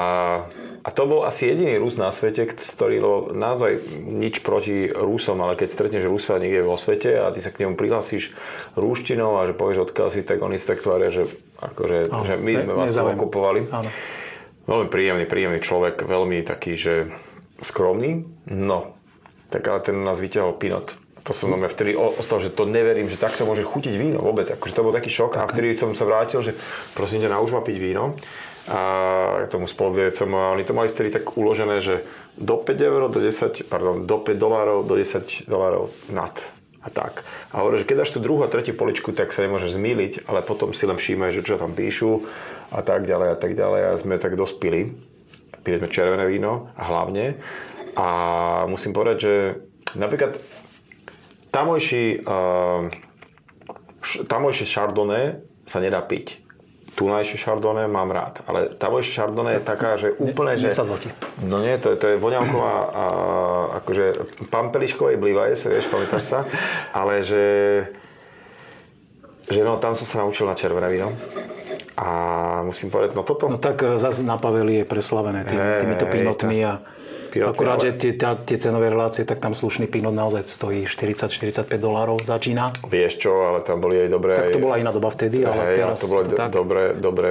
[0.80, 5.56] a to bol asi jediný Rus na svete, ktorý bol naozaj nič proti Rusom, ale
[5.56, 8.32] keď stretneš Rusa niekde vo svete a ty sa k nemu prihlasíš
[8.74, 12.52] rúštinou a že povieš odkiaľ si, tak oni si tak tvária, že, akože, že my
[12.54, 13.16] ne- sme vás tu nezáujem.
[13.16, 13.60] okupovali.
[13.70, 13.90] Áno.
[14.66, 16.94] Veľmi príjemný, príjemný človek, veľmi taký, že
[17.58, 18.26] skromný.
[18.46, 18.95] No,
[19.50, 20.96] tak ale ten nás vyťahol Pinot.
[21.26, 24.46] To som znamená vtedy ostal, že to neverím, že takto môže chutiť víno vôbec.
[24.46, 26.54] Akože to bol taký šok a vtedy som sa vrátil, že
[26.94, 28.14] prosím ťa, nauč ma piť víno.
[28.70, 32.06] A k tomu spoluviecom a oni to mali vtedy tak uložené, že
[32.38, 36.34] do 5 eur, do 10, pardon, do 5 dolárov, do 10 dolárov nad
[36.86, 37.26] a tak.
[37.50, 40.46] A hovorí, že keď dáš tú druhú a tretiu poličku, tak sa nemôžeš zmýliť, ale
[40.46, 42.26] potom si len všímaj, že čo tam píšu
[42.70, 44.94] a tak ďalej a tak ďalej a sme tak dospili.
[45.66, 47.42] Pili sme červené víno a hlavne.
[47.96, 48.08] A
[48.68, 49.34] musím povedať, že
[49.96, 50.36] napríklad
[51.56, 52.92] tamojší, uh,
[54.28, 56.44] tamojšie chardonnay sa nedá piť.
[56.96, 60.72] Tunajšie chardonnay mám rád, ale tamojšie chardonnay je taká, že úplne, že...
[60.72, 61.12] nesadlo ti.
[61.44, 63.06] No nie, to je, to je voňavková, a,
[63.84, 64.06] akože
[64.48, 66.40] pampeliškovej blivajs, vieš, pamätáš sa?
[67.00, 67.48] Ale že,
[69.52, 71.12] že no, tam som sa naučil na červené víno.
[71.96, 72.08] A
[72.64, 73.48] musím povedať, no toto...
[73.48, 76.84] No tak e, zase na Paveli je preslavené tým, Hej, týmito pinotmi a
[77.36, 77.52] Pinot.
[77.52, 81.68] Akurát, ale že tie, tá, tie cenové relácie, tak tam slušný Pinot naozaj stojí 40-45
[81.76, 82.72] dolárov začína.
[82.88, 84.40] Vieš čo, ale tam boli aj dobré...
[84.40, 86.50] Tak to bola iná doba vtedy, ale Hej, teraz to bolo to do, tak.
[86.56, 87.28] dobre, dobre,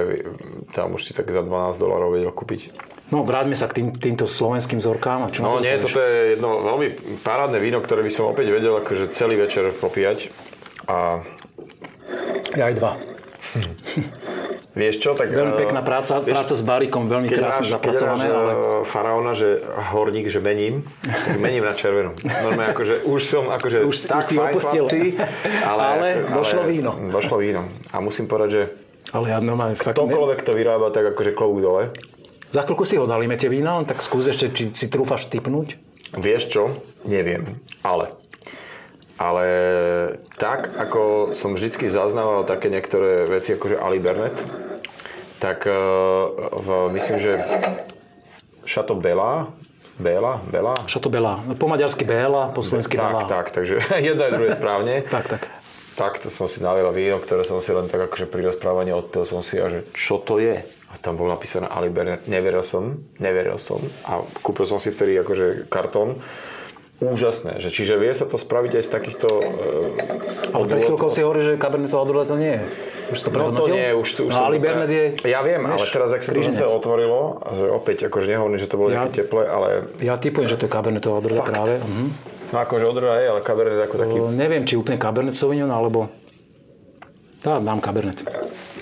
[0.77, 2.69] tam už si tak za 12 dolárov vedel kúpiť.
[3.09, 5.25] No vráťme sa k tým, týmto slovenským vzorkám.
[5.25, 8.77] A čo No nie, toto je jedno veľmi parádne víno, ktoré by som opäť vedel
[8.77, 10.29] akože celý večer popíjať.
[10.85, 11.25] A
[12.53, 12.91] Ja aj dva.
[14.75, 15.31] vieš čo, tak...
[15.31, 18.51] Veľmi eh, pekná práca, vieš, práca s barikom, veľmi krásne máš, zapracované, ale...
[18.51, 19.63] eh, faraóna, že
[19.95, 22.11] horník, že mením, tak mením na červenú.
[22.21, 24.83] Normálne akože už som akože Už- tak už si fajn opustil.
[24.83, 25.01] chlapci,
[25.63, 26.91] ale, Ale došlo víno.
[27.09, 27.71] Došlo víno.
[27.89, 28.61] A musím povedať, že
[29.15, 29.95] Ale ja normálne fakt...
[29.95, 31.83] Ktokoľvek to vyrába, tak akože klobúk dole.
[32.51, 35.75] Za chvíľku si ho dalíme tie vína, len tak skús ešte, či si trúfaš typnúť.
[36.15, 36.63] Vieš čo?
[37.03, 37.59] Neviem.
[37.83, 38.15] Ale.
[39.15, 39.45] Ale
[40.35, 44.35] tak, ako som vždycky zaznával také niektoré veci, akože Ali Bernet,
[45.39, 45.75] tak eh,
[46.51, 47.31] v, myslím, že
[48.65, 49.53] Chateau Bela,
[49.95, 51.39] Bela, Bela, to Bela?
[51.55, 53.21] Po maďarsky Bela, po slovensky tak, Bela.
[53.31, 53.79] tak, takže
[54.11, 54.93] jedno je druhé správne.
[55.15, 55.47] tak, tak.
[55.95, 59.39] Takto som si nalial víno, ktoré som si len tak akože pri rozprávaní odpil som
[59.39, 60.59] si a že čo to je?
[60.91, 62.27] A tam bolo napísané Ali Bernet.
[62.27, 63.79] Neveril som, neveril som.
[64.03, 66.19] A kúpil som si vtedy akože kartón.
[66.95, 69.27] Úžasné, že čiže vie sa to spraviť aj z takýchto...
[69.27, 72.63] Uh, Ale pred chvíľkou si hovorí, že Cabernetová Odrole to nie je.
[73.11, 75.05] Už to No to nie, už, už no, to- Bernet je...
[75.27, 78.57] Ja viem, ale vieš, teraz, ak sa to zase otvorilo, a že opäť, akože nehovorím,
[78.57, 79.67] že to bolo Ja- nejaké teple, ale
[79.99, 81.51] Ja typujem, že to je Cabernetová Odrole Fakt?
[81.51, 81.73] práve.
[81.83, 82.05] Mhm.
[82.49, 84.15] no akože odrá je, ale Cabernet ako taký...
[84.15, 86.07] To Neviem, či úplne Cabernet Sauvignon, alebo...
[87.43, 88.23] Tá, dám Cabernet.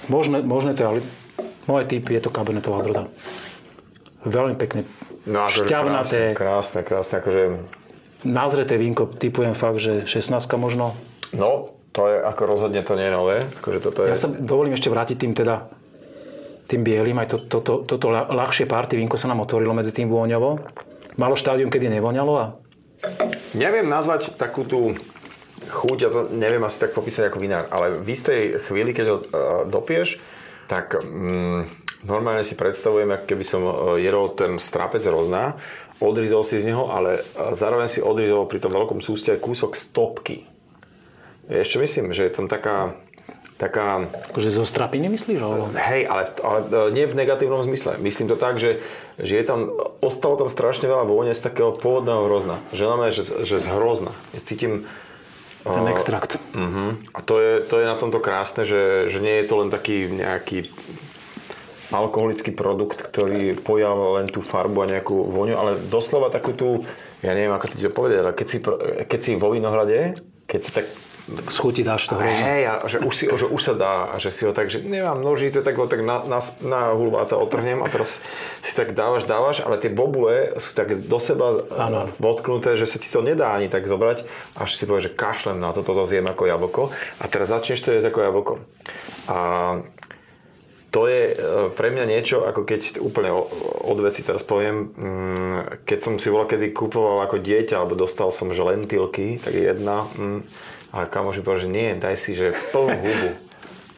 [0.08, 0.99] Možné, možné to ale
[1.65, 3.10] môj typ je to Cabernetová Odroda.
[4.23, 4.88] Veľmi pekne.
[5.28, 7.43] No akože šťavnaté, Krásne, krásne, krásne, akože...
[8.23, 10.95] nazreté vínko, typujem fakt, že 16 možno.
[11.36, 13.38] No, to je, ako rozhodne to nie je nové.
[13.62, 14.12] Akože toto je...
[14.12, 15.67] Ja sa dovolím ešte vrátiť tým teda
[16.63, 19.91] tým bielým, aj to, to, to, toto ľa- ľahšie party vínko sa nám otvorilo medzi
[19.91, 20.63] tým vôňovo.
[21.19, 22.45] Malo štádium, kedy nevoňalo a
[23.53, 24.95] Neviem nazvať takú tú
[25.67, 29.17] chuť, ja to neviem asi tak popísať ako vinár, ale v istej chvíli, keď ho
[29.19, 29.23] uh,
[29.67, 30.23] dopieš,
[30.71, 31.67] tak mm,
[32.07, 35.59] normálne si predstavujem, ako keby som uh, jedol ten strápec rozná,
[36.03, 40.51] odrizol si z neho, ale uh, zároveň si odrizol pri tom veľkom súste kúsok stopky.
[41.43, 42.15] Čo myslím?
[42.15, 42.95] Že je tam taká,
[43.59, 45.43] taká akože zo strapiny myslíš?
[45.43, 45.67] Alebo?
[45.75, 47.99] Hej, ale, ale e, nie v negatívnom zmysle.
[47.99, 48.79] Myslím to tak, že,
[49.19, 52.63] že je tam, ostalo tam strašne veľa vône z takého pôvodného hrozna.
[52.71, 54.15] Že znamená, že, že z hrozna.
[54.31, 54.87] Ja cítim...
[55.67, 56.39] Ten o, extrakt.
[56.55, 56.99] Uh-huh.
[57.11, 60.11] A to je, to je na tomto krásne, že, že nie je to len taký
[60.11, 60.67] nejaký
[61.93, 66.89] alkoholický produkt, ktorý pojal len tú farbu a nejakú vôňu, ale doslova takú tú,
[67.21, 68.58] ja neviem, ako ti to povedať, ale keď si,
[69.06, 70.17] keď si vo vinohrade,
[70.49, 70.86] keď si tak
[71.47, 72.36] Z chuti dáš to hrozno.
[72.36, 74.84] Hej, a že už, si, že už sa dá a že si ho tak, že
[74.84, 78.19] nemám nožice, tak ho tak na, na, na hulváta otrhnem a teraz
[78.60, 82.12] si tak dávaš, dávaš, ale tie bobule sú tak do seba Áno.
[82.19, 84.27] votknuté, že sa ti to nedá ani tak zobrať,
[84.60, 87.95] až si povieš, že kašlem na to, toto zjem ako jablko a teraz začneš to
[87.95, 88.53] jesť ako jablko.
[89.32, 89.38] A
[90.93, 91.36] to je e,
[91.73, 93.34] pre mňa niečo, ako keď úplne
[93.82, 98.29] od veci teraz poviem, mm, keď som si volal, kedy kupoval ako dieťa, alebo dostal
[98.29, 100.45] som že lentilky, tak jedna, mm,
[100.93, 103.29] ale kamoš mi povedal, že nie, daj si, že plnú hubu.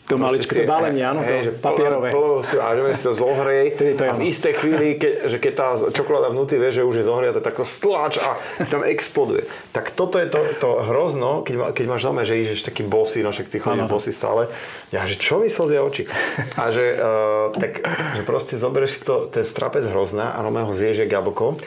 [0.06, 2.14] To maličké, to balenie, áno, to papierové.
[2.14, 5.38] Plnú, si, a že si to zohrej to je a v istej chvíli, keď, že
[5.42, 8.38] keď tá čokoláda vnútri vie, že už je zohriata, tak to stláč a
[8.70, 9.50] tam exploduje.
[9.74, 13.26] Tak toto je to, to hrozno, keď, ma, keď máš znamená, že ideš taký bosý,
[13.26, 14.54] no však ty chodíš bosý stále.
[14.94, 16.06] Ja, že čo mi slzia oči?
[16.54, 17.82] A že, uh, tak,
[18.14, 21.58] že proste zoberieš to, ten strapec hrozná a normálne ho zješ jak jablko.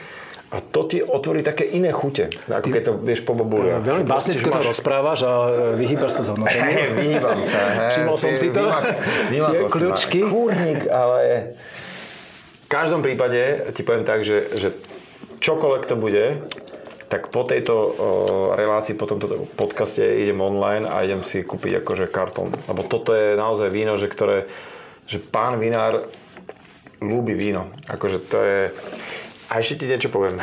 [0.49, 3.85] A to ti otvorí také iné chute, ako keď to vieš po bobuliach.
[3.85, 5.31] Veľmi proste, básnicky že to máš- rozprávaš a
[5.77, 6.65] vyhýbaš sa zhodnoteniu.
[6.73, 7.59] Hej, vyhýbam sa.
[7.61, 8.61] Hej, Všimol som si to.
[9.29, 10.19] Vymak, Tie kľúčky.
[10.25, 11.53] Kúrnik, ale...
[12.65, 14.77] V každom prípade ti poviem tak, že, že
[15.41, 16.37] čokoľvek to bude,
[17.09, 17.89] tak po tejto o,
[18.53, 22.53] relácii, po tomto podcaste idem online a idem si kúpiť akože kartón.
[22.69, 24.45] Lebo toto je naozaj víno, že ktoré,
[25.09, 26.13] že pán vinár
[27.01, 27.73] ľúbi víno.
[27.89, 28.59] Akože to je...
[29.49, 30.37] A ešte ti niečo poviem.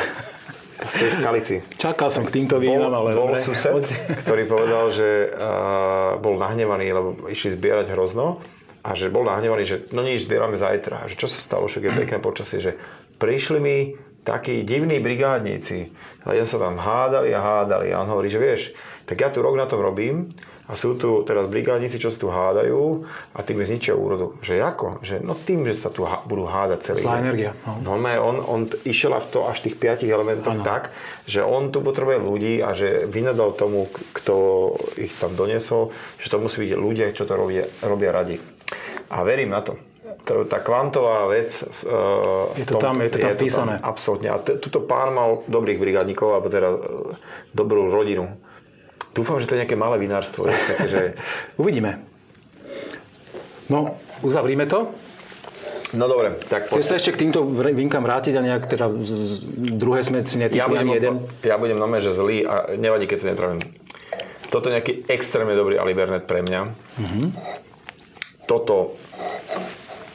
[0.77, 1.55] Z tej skalici.
[1.73, 3.41] Čakal som k týmto vínam, ale bol dobre.
[3.41, 3.89] sused,
[4.21, 8.45] ktorý povedal, že uh, bol nahnevaný, lebo išli zbierať hrozno
[8.85, 11.01] a že bol nahnevaný, že no nič, zbierame zajtra.
[11.01, 12.77] A že čo sa stalo, však je pekné počasie, že
[13.17, 13.77] prišli mi
[14.21, 15.89] takí divní brigádníci.
[16.27, 17.89] A len sa tam hádali a hádali.
[17.95, 18.75] A on hovorí, že vieš,
[19.07, 20.29] tak ja tu rok na tom robím
[20.67, 24.35] a sú tu teraz brigádnici, čo sa tu hádajú a tým zničia úrodu.
[24.41, 24.87] Že ako?
[24.99, 27.79] Že no tým, že sa tu há, budú hádať celý Zlá energia, no.
[27.87, 30.61] Normálne on, on išiel v to až tých piatich elementoch Áno.
[30.61, 30.91] tak,
[31.23, 34.35] že on tu potrebuje ľudí a že vynadal tomu, kto
[34.95, 38.35] ich tam doniesol, že to musí byť ľudia, čo to robia, robia radi.
[39.07, 39.79] A verím na to.
[40.27, 41.63] To- Tá kvantová vec...
[41.87, 43.79] Uh, Je to tam, je to tam vpísané.
[43.79, 44.27] absolútne.
[44.27, 46.79] A t- tuto pán mal dobrých brigádnikov, alebo teda uh,
[47.55, 48.35] dobrú rodinu.
[49.17, 50.45] Dúfam, že to je nejaké malé vinárstvo.
[50.45, 51.01] vieš, také, že...
[51.61, 52.05] Uvidíme.
[53.65, 54.93] No, uzavrime to.
[55.95, 59.31] No dobre, tak Chceš sa ešte k týmto vínkam vrátiť a nejak teda z, z,
[59.79, 61.15] druhé sme si ja budem, ani jeden.
[61.47, 63.63] ja budem normálne, že zlý a nevadí, keď sa netravím.
[64.51, 66.75] Toto je nejaký extrémne dobrý Alibernet pre mňa.
[68.47, 68.99] Toto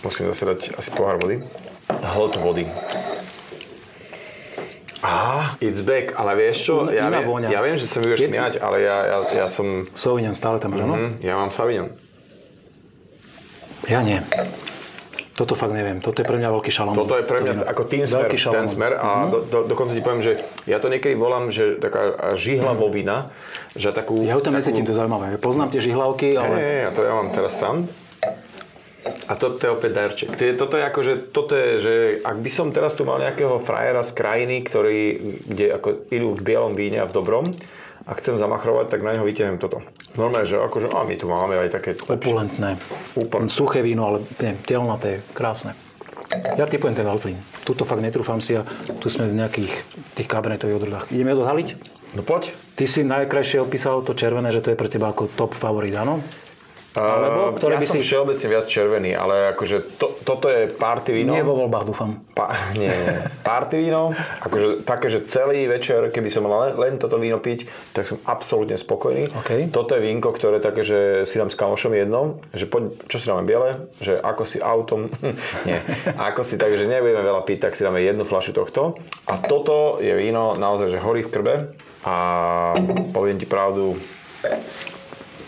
[0.04, 1.40] musím zase dať asi pohár vody.
[1.88, 2.68] Hlod vody.
[5.02, 6.74] Á, it's back, ale vieš čo?
[6.86, 7.50] Ja, viem, vôňa.
[7.50, 9.82] ja viem, že sa mi budeš smiať, ale ja, ja, ja som...
[9.90, 10.94] Sauvignon stále tam, áno?
[10.94, 11.90] Hm, ja mám Savignon.
[13.84, 14.22] Ja nie.
[15.32, 15.98] Toto fakt neviem.
[15.98, 16.94] Toto je pre mňa veľký šalom.
[16.94, 19.28] Toto je pre mňa ako tým smer, ten smer a Mhm.
[19.28, 23.32] do, do, dokonca ti poviem, že ja to niekedy volám, že taká žihlavovina,
[23.74, 24.22] že takú...
[24.22, 25.34] Ja ho tam takú- necítim, to je zaujímavé.
[25.36, 26.54] Poznám tie žihlavky, ale...
[26.54, 27.88] Hej, ja to ja mám teraz tam.
[29.02, 30.30] A to, to je opäť darček.
[30.54, 34.06] Toto je ako, že, toto je, že ak by som teraz tu mal nejakého frajera
[34.06, 34.98] z krajiny, ktorý,
[35.46, 37.50] kde ako idú v bielom víne a v dobrom,
[38.02, 39.78] a chcem zamachrovať, tak na neho vytiahnem toto.
[40.18, 41.94] Normálne, že akože, a my tu máme aj také.
[41.94, 42.74] Opulentné.
[43.14, 43.46] Úplne.
[43.46, 44.26] Suché víno, ale
[44.66, 45.78] telnaté, krásne.
[46.58, 47.38] Ja typujem ten Veltlín.
[47.62, 48.66] Tuto fakt netrúfam si a
[48.98, 49.72] tu sme v nejakých
[50.16, 51.04] tých kabinetových odrodách.
[51.12, 51.68] Ideme odhaliť?
[52.16, 52.56] No poď.
[52.74, 56.24] Ty si najkrajšie opísal to červené, že to je pre teba ako top favorit, áno?
[56.92, 60.68] Alebo Uh, ktoré ja by som si- všeobecne viac červený, ale akože to, toto je
[60.68, 61.32] party víno.
[61.32, 62.20] Nie vo voľbách, dúfam.
[62.36, 63.16] Pa, nie, nie.
[63.40, 64.12] Party víno,
[64.44, 68.20] akože také, že celý večer, keby som mal len, len toto víno piť, tak som
[68.22, 69.24] absolútne spokojný.
[69.32, 69.72] OK.
[69.72, 73.24] Toto je vínko, ktoré také, že si dám s kamošom jedno, že poď, čo si
[73.24, 75.08] dáme biele, že ako si autom,
[75.68, 75.80] nie,
[76.12, 79.00] ako si tak, že nebudeme veľa piť, tak si dáme jednu fľašu tohto.
[79.24, 81.54] A toto je víno naozaj, že horí v krbe
[82.04, 82.14] a
[83.12, 83.96] poviem ti pravdu,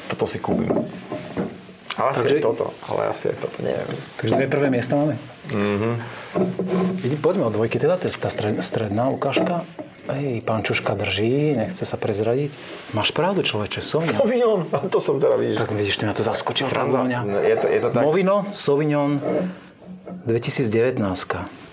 [0.09, 0.71] toto si kúpim.
[1.95, 3.89] Ale asi Takže- je toto, ale asi je toto, neviem.
[4.19, 5.15] Takže dve prvé miesta máme.
[5.51, 5.95] Mm-hmm.
[7.23, 9.63] Poďme od dvojky, teda to je tá stred, stredná ukážka.
[10.05, 12.53] Ej, pán Čuška drží, nechce sa prezradiť.
[12.93, 14.21] Máš pravdu, človeče, Sauvignon.
[14.21, 14.59] Sauvignon,
[14.93, 15.57] to som teda vidíš.
[15.65, 16.69] Tak vidíš, ty ma to zaskočil.
[16.69, 17.09] Sranda.
[17.41, 18.03] je to- je to tak.
[18.05, 19.17] Movino, Sauvignon
[20.29, 21.64] 2019.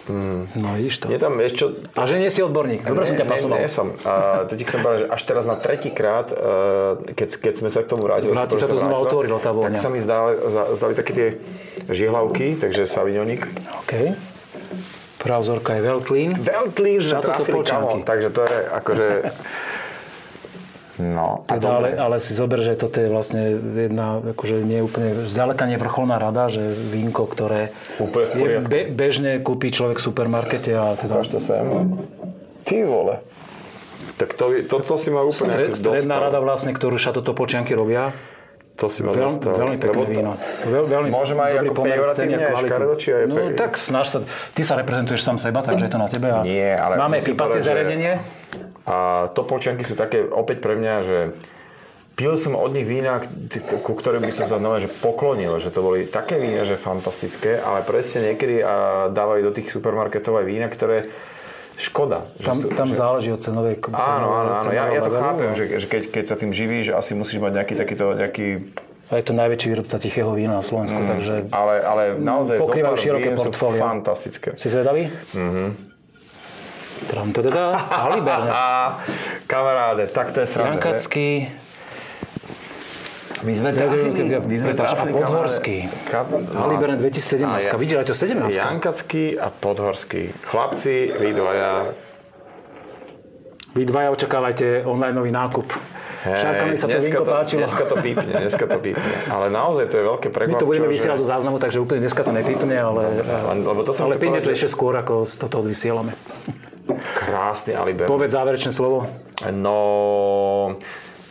[0.56, 1.06] No vidíš to.
[1.10, 1.64] Je tam ešte...
[1.96, 2.84] A že nie si odborník.
[2.84, 3.58] Dobre som ťa pasoval.
[3.58, 3.88] Nie, nie som.
[4.06, 7.80] A to ti chcem povedať, že až teraz na tretíkrát, eh, keď, keď sme sa
[7.84, 9.76] k tomu vrátili, Vráti sa to znova otvorilo, tá vôňa.
[9.76, 10.38] Tak sa mi zdali,
[10.76, 11.28] zdali také tie
[11.90, 13.48] žihlavky, takže savignonik.
[13.88, 14.16] OK.
[15.22, 16.34] Prvá vzorka je Veltlín.
[16.34, 19.08] Veltlín, že trafili kamo, takže to je akože...
[21.04, 23.42] No, a Teda, ale, ale si zober, že toto je vlastne
[23.74, 28.68] jedna, akože nie úplne, zďaleka nie vrcholná rada, že vínko, ktoré Úplne v je poriadku.
[28.68, 31.66] be, bežne kúpi človek v supermarkete a teda Ukáž to sem.
[32.62, 33.16] Ty vole.
[34.16, 36.26] Tak to, to, to si ma úplne stred, stredná dostal.
[36.28, 38.14] rada vlastne, ktorú šato Topolčianky robia.
[38.74, 39.54] To si ma Veľ, dostal.
[39.56, 40.32] veľmi pekné Lebo to- víno.
[40.64, 44.06] Veľ, veľmi Môžem aj dobrý ako pejoratívne, aj škaredo, či aj No pe- tak snaž
[44.08, 46.28] sa, ty sa reprezentuješ sám seba, takže je to na tebe.
[46.30, 48.14] A Nie, ale Máme pípacie povedať, že- zariadenie.
[48.86, 51.18] A Topolčianky sú také opäť pre mňa, že
[52.12, 53.22] pil som od nich vína,
[53.82, 57.58] ku ktorým by som sa znova že poklonil, že to boli také vína, že fantastické,
[57.58, 58.74] ale presne niekedy a
[59.10, 61.10] dávajú do tých supermarketov aj vína, ktoré
[61.78, 62.30] škoda.
[62.38, 62.94] Že Tam, sú, tam že...
[62.94, 64.70] záleží od cenovej Áno, áno, áno.
[64.70, 67.42] Ja, ja to levelu chápem, a- že, že keď, keď sa tým živíš, asi musíš
[67.42, 68.48] mať nejaký takýto, nejaký...
[69.10, 73.30] A je to najväčší výrobca tichého vína na Slovensku, takže Ale, ale naozaj Pokrývajú široké
[73.34, 73.82] portfólio.
[73.82, 74.56] fantastické.
[74.56, 75.10] si zvedavý?
[75.34, 75.91] Mhm.
[77.04, 77.34] Tram,
[77.74, 78.52] Alibernet.
[78.52, 78.64] A
[79.52, 80.78] kamaráde, tak to je sranda.
[80.78, 81.30] Jankacký,
[83.42, 85.90] My sme trafili- my sme trafili, Podhorský.
[86.06, 86.46] kamaráde.
[86.46, 87.74] Kap- Alibernet 2017.
[87.74, 88.54] A aj to 17.
[88.54, 90.30] Jankacký a Podhorský.
[90.46, 91.72] Chlapci, vy dvaja,
[93.72, 95.64] Vy dvaja očakávajte online nákup.
[96.22, 97.64] Hej, Šárka mi sa to vínko páčilo.
[97.64, 99.10] Dneska to pípne, dneska to pípne.
[99.26, 100.60] Ale naozaj to je veľké My prekvapenie.
[100.60, 103.26] to budeme vysielať zo záznamu, takže úplne dneska to nepípne, ale,
[103.58, 106.14] lebo to som ale píne to ešte skôr, ako toto odvysielame.
[106.98, 108.10] Krásny Aliber.
[108.10, 109.08] Povedz záverečné slovo.
[109.50, 109.78] No,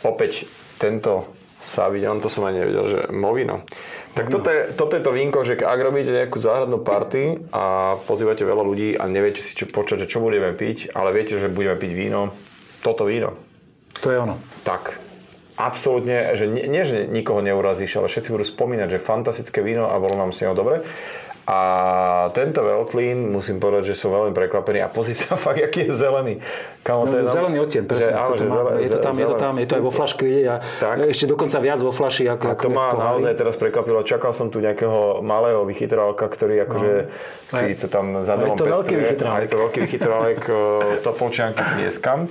[0.04, 0.46] opäť
[0.80, 3.68] tento Savignon, to som aj nevedel, že Movino.
[4.16, 8.42] Tak toto je, toto je to vínko, že ak robíte nejakú záhradnú party a pozývate
[8.42, 11.78] veľa ľudí a neviete si čo počať, že čo budeme piť, ale viete, že budeme
[11.78, 12.32] piť víno,
[12.82, 13.36] toto víno.
[14.00, 14.40] To je ono.
[14.64, 14.96] Tak,
[15.60, 20.00] absolútne, že nie, nie, že nikoho neurazíš, ale všetci budú spomínať, že fantastické víno a
[20.00, 20.80] bolo nám s neho dobre.
[21.50, 21.58] A
[22.30, 26.38] tento Veltlín, musím povedať, že som veľmi prekvapený a pozri sa fakt, aký je zelený.
[26.80, 28.14] Kamo, No, je zelený odtieň, presne.
[28.14, 29.90] áno, toto že má, zele- je to tam, je to tam, je to aj vo
[29.90, 30.94] flaške vidieť a Tak.
[31.10, 33.98] ešte dokonca viac vo flaši, ako, A ako to je v ma naozaj teraz prekvapilo.
[34.00, 36.92] Čakal som tu nejakého malého vychytrálka, ktorý akože
[37.48, 38.46] si to tam za No.
[38.46, 39.02] Domom je to veľký pestuje.
[39.02, 39.34] vychytrálek.
[39.34, 40.58] A je to veľký vychytrálek, o,
[41.02, 42.30] Topolčianky tlieskam.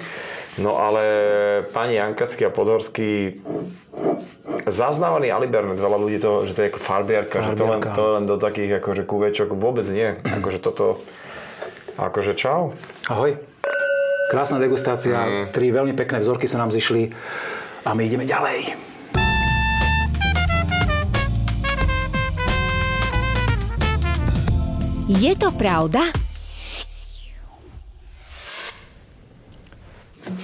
[0.59, 1.03] No ale
[1.71, 3.39] pani Jankacký a Podhorský
[4.67, 7.95] zaznávaný Alibernet, veľa ľudí to, že to je ako farbiarka, že to len, Farbiarka.
[7.95, 10.19] to len do takých akože kuvečok vôbec nie.
[10.19, 10.99] Akože toto,
[11.95, 12.75] akože čau.
[13.07, 13.39] Ahoj.
[14.29, 17.09] Krásna degustácia, tri veľmi pekné vzorky sa nám zišli
[17.87, 18.77] a my ideme ďalej.
[25.09, 26.28] Je to pravda?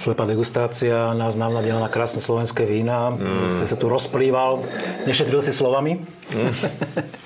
[0.06, 3.10] Slepá degustácia nás navnadila na krásne slovenské vína.
[3.10, 3.50] Mm.
[3.50, 4.62] Si sa tu rozplýval,
[5.02, 5.98] nešetril si slovami.
[6.30, 6.54] Mm.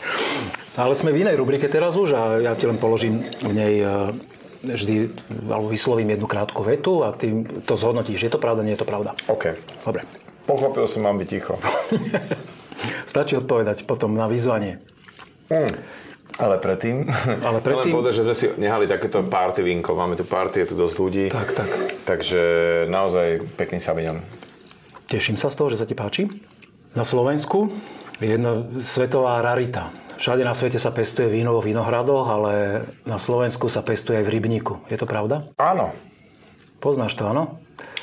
[0.80, 4.16] Ale sme v inej rubrike teraz už a ja ti len položím v nej e,
[4.64, 5.12] vždy,
[5.52, 8.16] alebo vyslovím jednu krátku vetu a ty to zhodnotíš.
[8.16, 9.12] Je to pravda, nie je to pravda.
[9.28, 9.60] OK.
[9.84, 10.08] Dobre.
[10.48, 11.60] Pochopil som, mám byť ticho.
[13.12, 14.80] Stačí odpovedať potom na vyzvanie.
[15.52, 15.68] Mm.
[16.40, 17.04] Ale predtým,
[17.44, 19.92] Ale chcem predtým- len povedať, že sme si nehali takéto party vínko.
[19.92, 21.24] Máme tu party, je tu dosť ľudí.
[21.28, 21.70] Tak, tak.
[22.08, 22.40] Takže
[22.88, 24.24] naozaj pekný Savignon.
[25.04, 26.26] Teším sa z toho, že sa ti páči.
[26.96, 27.68] Na Slovensku
[28.18, 29.92] je jedna svetová rarita.
[30.16, 32.52] Všade na svete sa pestuje víno vo vinohradoch, ale
[33.04, 34.74] na Slovensku sa pestuje aj v rybníku.
[34.88, 35.48] Je to pravda?
[35.56, 35.96] Áno.
[36.80, 37.60] Poznáš to, áno?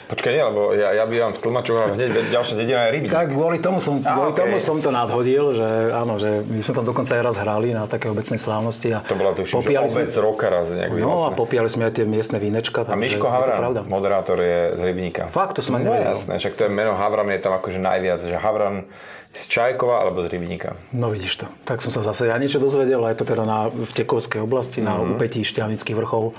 [0.07, 3.11] Počkaj, nie, lebo ja, ja bývam v Tlmačoch a hneď ďalšia dedina je rybník.
[3.11, 4.39] Tak kvôli tomu som, Á, kvôli okej.
[4.39, 7.83] tomu som to nadhodil, že áno, že my sme tam dokonca aj raz hrali na
[7.83, 8.87] také obecnej slávnosti.
[8.89, 11.35] A To bola tuším, že popíjali obec roka raz nejak No a vyhlásená.
[11.35, 12.79] popíjali sme aj tie miestne vínečka.
[12.81, 13.27] A takže Miško.
[13.27, 15.27] Havran, moderátor je z Rybníka.
[15.27, 16.07] Fakt, to som No nevedel.
[16.09, 18.87] jasné, však to je meno Havran je tam akože najviac, že Havran
[19.33, 20.79] z Čajkova alebo z Rybníka.
[20.89, 21.45] No vidíš to.
[21.61, 24.79] Tak som sa zase ja niečo dozvedel, a je to teda na, v Tekovskej oblasti,
[24.79, 25.13] na Mhm.
[25.13, 26.31] úpetí Šťavnických vrchov.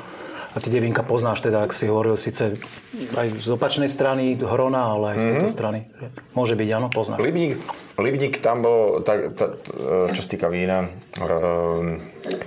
[0.48, 2.56] A tie devínka poznáš teda, ak si hovoril, síce
[3.14, 5.84] aj z opačnej strany Hrona, ale aj z tejto strany.
[6.32, 7.20] Môže byť, áno, poznáš.
[7.20, 7.60] Rybník,
[8.00, 9.52] Rybník tam bol, tak, ta,
[10.08, 10.88] čo sa týka vína,
[11.20, 12.00] um,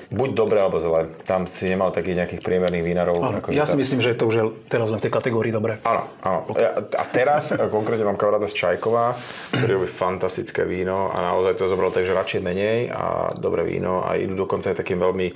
[0.10, 1.14] buď dobré alebo zlé.
[1.24, 3.16] Tam si nemal takých nejakých priemerných vínarov.
[3.22, 5.78] Áno, ja si tam- myslím, že to už je teraz len v tej kategórii dobre.
[5.86, 6.40] Áno, áno.
[6.58, 9.14] Ja- A teraz e, konkrétne mám kamaráta z Čajkova,
[9.54, 14.18] ktorý robí fantastické víno a naozaj to zobral takže radšej menej a dobré víno a
[14.18, 15.28] idú dokonca aj takým veľmi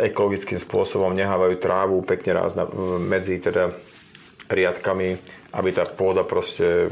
[0.00, 2.64] ekologickým spôsobom, nehávajú trávu pekne raz na,
[2.96, 3.76] medzi teda
[4.48, 5.20] riadkami,
[5.52, 6.90] aby tá pôda proste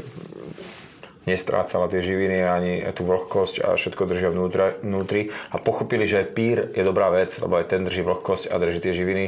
[1.27, 6.27] nestrácala tie živiny ani tú vlhkosť a všetko držia vnútra, vnútri a pochopili, že aj
[6.33, 9.25] pír je dobrá vec, lebo aj ten drží vlhkosť a drží tie živiny.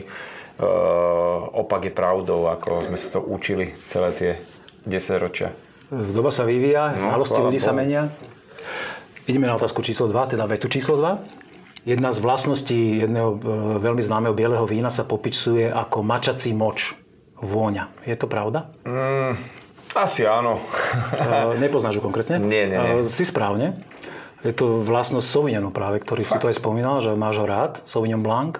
[0.62, 4.32] Uh, opak je pravdou, ako sme sa to učili celé tie
[4.86, 5.50] 10 ročia.
[5.90, 8.14] Doba sa vyvíja, No, znalosti ľudí sa menia.
[9.26, 11.41] Ideme na otázku číslo 2, teda vetu číslo 2.
[11.82, 13.38] Jedna z vlastností jedného e,
[13.80, 16.94] veľmi známeho bieleho vína sa popisuje ako mačací moč,
[17.36, 17.90] vôňa.
[18.04, 18.70] Je to pravda?
[18.84, 19.34] Mm,
[19.92, 20.62] asi áno.
[21.12, 22.38] E, Nepoznáš ju konkrétne?
[22.38, 22.92] Nie, nie, nie.
[23.00, 23.82] E, Si správne.
[24.42, 28.22] Je to vlastnosť Sauvignonu práve, ktorý si to aj spomínal, že máš ho rád, Sauvignon
[28.22, 28.58] Blanc.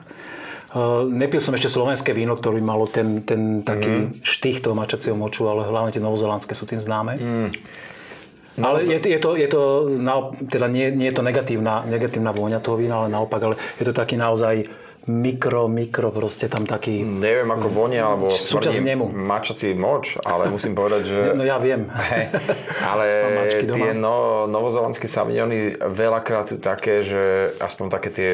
[1.04, 4.24] Nepil som ešte slovenské víno, ktoré malo ten, ten taký Mhm.
[4.24, 7.14] štých toho mačacieho moču, ale hlavne tie novozelandské sú tým známe.
[7.18, 7.50] Mm.
[8.60, 9.62] Ale je, je to, je to
[10.52, 13.96] teda nie, nie je to negatívna, negatívna vôňa toho vína, ale naopak, ale je to
[13.96, 14.68] taký naozaj
[15.10, 17.02] mikro, mikro, proste tam taký...
[17.02, 19.10] Neviem ako vonia, alebo Súčasť nemu.
[19.10, 21.18] mačací moč, ale musím povedať, že...
[21.34, 21.90] No ja viem.
[22.12, 22.30] Hej,
[22.86, 23.06] ale
[23.66, 28.30] tie no, novozelandské savignony veľakrát sú také, že aspoň také tie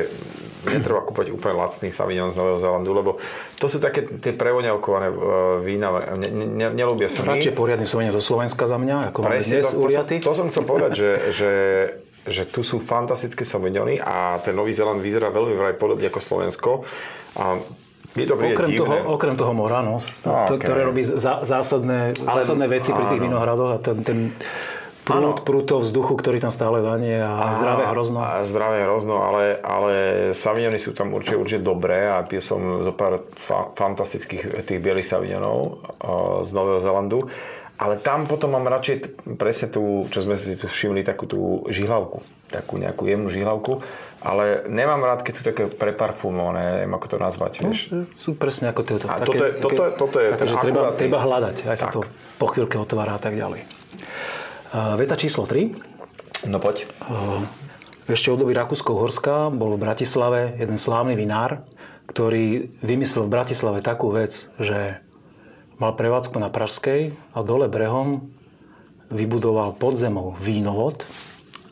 [0.68, 3.12] netreba kúpať úplne lacný savignon z Nového Zelandu, lebo
[3.56, 5.16] to sú také tie prevoňavkované e,
[5.64, 5.90] vína,
[6.20, 7.40] ne, ne, ne, nelúbia sa mi.
[7.40, 10.48] Radšej poriadny Sauvignon zo Slovenska za mňa, ako Presne, dnes to, to, som, to som
[10.52, 11.52] chcel povedať, že, že,
[12.28, 16.70] že tu sú fantastické savignony a ten Nový Zeland vyzerá veľmi vraj podobne ako Slovensko.
[17.36, 17.58] A
[18.14, 18.82] mi to Okrem divné.
[18.82, 20.66] toho, okrem toho mora, no, No, to, okej.
[20.66, 24.18] ktoré robí zá, zásadné, Ale- zásadné veci pri tých vinohradoch a ten, ten
[25.06, 28.20] prúd, toho vzduchu, ktorý tam stále vanie a, zdravé hrozno.
[28.20, 29.94] A zdravé hrozno, ale, ale
[30.34, 35.08] Savignony sú tam určite, určite dobré a pil som zo pár fa- fantastických tých bielých
[35.08, 35.58] Savignonov
[36.04, 37.20] uh, z Nového Zelandu.
[37.78, 38.96] Ale tam potom mám radšej
[39.38, 42.26] presne tú, čo sme si tu všimli, takú tú žihlavku.
[42.50, 43.86] Takú nejakú jemnú žihlavku.
[44.18, 47.94] Ale nemám rád, keď sú také preparfumované, neviem ako to nazvať, vieš.
[48.18, 49.06] Sú presne ako tieto.
[49.06, 50.98] A toto je- toto je- toto je také, že treba, akurátny.
[50.98, 51.94] treba hľadať, aj sa Tak.
[51.94, 52.02] to
[52.42, 53.62] po chvíľke otvára a tak ďalej.
[54.74, 55.70] A veta číslo 3.
[56.50, 56.90] No poď.
[58.08, 61.62] Ešte od doby Rakúsko-Horska bol v Bratislave jeden slávny vinár,
[62.08, 65.04] ktorý vymyslel v Bratislave takú vec, že
[65.78, 68.34] mal prevádzku na Pražskej a dole brehom
[69.14, 71.06] vybudoval pod zemou vínovod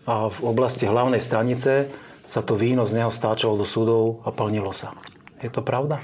[0.05, 1.89] a v oblasti hlavnej stanice
[2.25, 4.93] sa to víno z neho stáčalo do súdov a plnilo sa.
[5.41, 6.01] Je to pravda?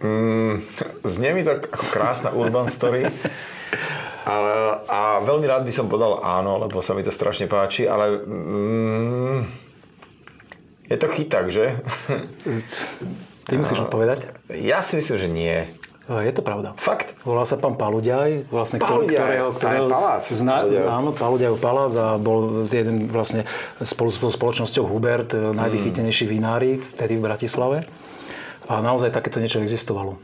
[0.00, 0.64] Mm,
[1.04, 3.08] znie mi to ako krásna urban story.
[4.24, 8.24] Ale, a veľmi rád by som povedal áno, lebo sa mi to strašne páči, ale
[8.24, 9.38] mm,
[10.88, 11.84] je to chyták, že?
[13.44, 14.32] Ty musíš odpovedať.
[14.48, 15.56] Ja si myslím, že nie.
[16.04, 16.76] Je to pravda.
[16.76, 17.16] Fakt?
[17.24, 20.22] Volá sa pán Paluďaj, vlastne, Paluďaj, ktorého, ktorého palác.
[20.28, 20.84] Paluďaj.
[20.84, 23.48] áno, Paluďajov palác a bol jeden vlastne
[23.80, 25.56] spolu s spoločnosťou Hubert, mm.
[25.56, 27.78] najvychytenejší vinári vtedy v Bratislave.
[28.68, 30.20] A naozaj takéto niečo existovalo.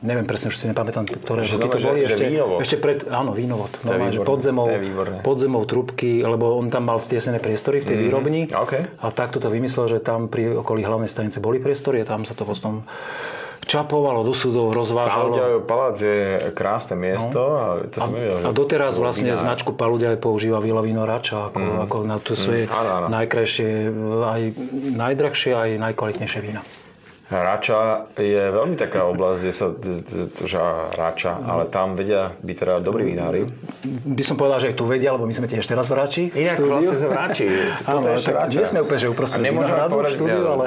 [0.00, 1.98] Neviem presne, už si nepamätám, ktoré Že roky to že- boli.
[2.02, 2.58] že ešte, vínovod.
[2.64, 3.70] ešte pred, áno, vínovod.
[3.84, 5.20] Normálne, že výborné.
[5.20, 8.48] podzemou trubky, lebo on tam mal stiesnené priestory v tej výrobni.
[8.48, 8.72] OK.
[9.04, 12.32] A takto to vymyslel, že tam pri okolí hlavnej stanice boli priestory a tam sa
[12.32, 12.88] to potom
[13.66, 15.34] čapovalo do súdov, rozvážalo.
[15.34, 18.44] Paluďajov palác je krásne miesto a to som nevedel, že...
[18.46, 19.42] A doteraz vlastne vinár.
[19.42, 21.78] značku Paluďa aj používa Vila Víno Rača ako, mm.
[21.90, 23.06] ako na to svoje áno, áno.
[23.10, 23.70] najkrajšie,
[24.22, 24.42] aj
[24.94, 26.62] najdrahšie, aj najkvalitnejšie vína.
[27.26, 29.66] Rača je veľmi taká oblasť, kde sa,
[30.46, 30.62] že
[30.94, 33.50] Rača, ale tam vedia byť teda dobrí vinári.
[34.06, 36.22] By som povedal, že aj tu vedia, lebo my sme tiež teraz v Rači.
[36.30, 37.46] Inak vlastne sme v Rači.
[37.90, 40.66] Áno, tak nie sme úplne, že uprostred A vinohradu v štúdiu, ale,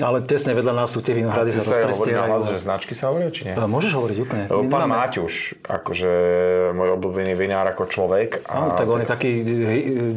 [0.00, 2.52] ale tesne vedľa nás sú tie vinohrady, sa sa rozprestierajú.
[2.52, 3.54] že značky sa hovoria, či nie?
[3.54, 4.44] A Môžeš hovoriť úplne.
[4.48, 5.34] Lebo pán nemáme- Maťuš,
[5.64, 6.12] akože
[6.72, 8.44] môj obľúbený vinár ako človek.
[8.48, 9.30] Áno, tak on je taký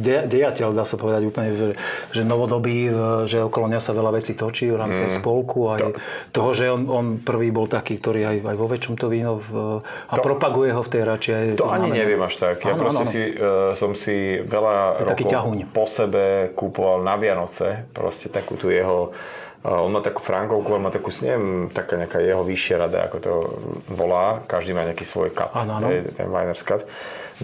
[0.00, 1.68] de- dejateľ, dá sa povedať úplne, že,
[2.12, 2.88] že novodobý,
[3.28, 5.12] že okolo neho sa veľa vecí točí v rámci mm.
[5.20, 5.96] spolku, aj
[6.32, 9.80] toho, že on, on prvý bol taký, ktorý aj, aj vo väčšom to víno v,
[9.84, 11.30] a To- propaguje ho v tej rači.
[11.36, 11.94] Aj To ani znamená.
[12.00, 12.56] neviem až tak.
[12.64, 13.14] Ja Áno, proste áno, áno.
[13.14, 15.28] si, uh, som si veľa rokov
[15.70, 19.12] po sebe kúpoval na Vianoce proste takú tu jeho
[19.60, 23.32] on má takú frankovku, on má takú, neviem, taká nejaká jeho vyššia rada, ako to
[23.92, 24.40] volá.
[24.48, 25.84] Každý má nejaký svoj kat, áno.
[25.84, 26.88] hej, ten Winer's cut.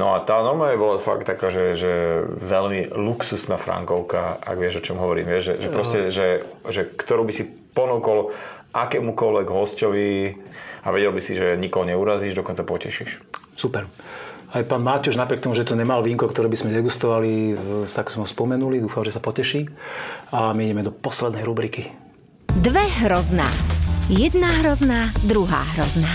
[0.00, 4.84] No a tá normálne bola fakt taká, že, že veľmi luxusná frankovka, ak vieš, o
[4.84, 5.28] čom hovorím.
[5.28, 6.28] Vieš, že, že proste, že,
[6.68, 7.44] že ktorú by si
[7.76, 8.32] ponúkol
[8.72, 10.36] akémukoľvek hostovi
[10.84, 13.20] a vedel by si, že nikoho neurazíš, dokonca potešíš.
[13.56, 13.88] Super.
[14.56, 17.54] Aj pán Máťoš, napriek tomu, že tu nemal vínko, ktoré by sme degustovali, e,
[17.90, 19.68] tak sme ho spomenuli, dúfam, že sa poteší.
[20.32, 21.92] A my ideme do poslednej rubriky.
[22.56, 23.44] Dve hrozná.
[24.08, 26.08] Jedna hrozná, druhá hrozná.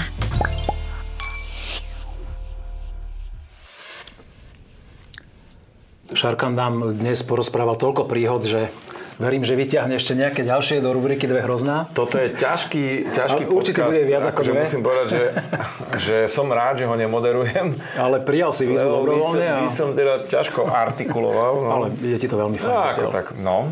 [6.17, 8.73] Šarkan nám dnes porozprával toľko príhod, že
[9.21, 11.93] verím, že vyťahne ešte nejaké ďalšie do rubriky Dve hrozná.
[11.93, 13.93] Toto je ťažký, ťažký Ale určite podcast.
[13.93, 14.61] bude viac ako akože dve.
[14.65, 15.23] musím povedať, že,
[16.09, 17.77] že som rád, že ho nemoderujem.
[18.01, 19.45] Ale prijal si výzvu dobrovoľne.
[19.45, 19.57] by, A...
[19.69, 21.53] som, by som teda ťažko artikuloval.
[21.61, 21.69] No.
[21.69, 22.97] Ale je ti to veľmi no, fajn.
[22.97, 23.69] ako tak, no.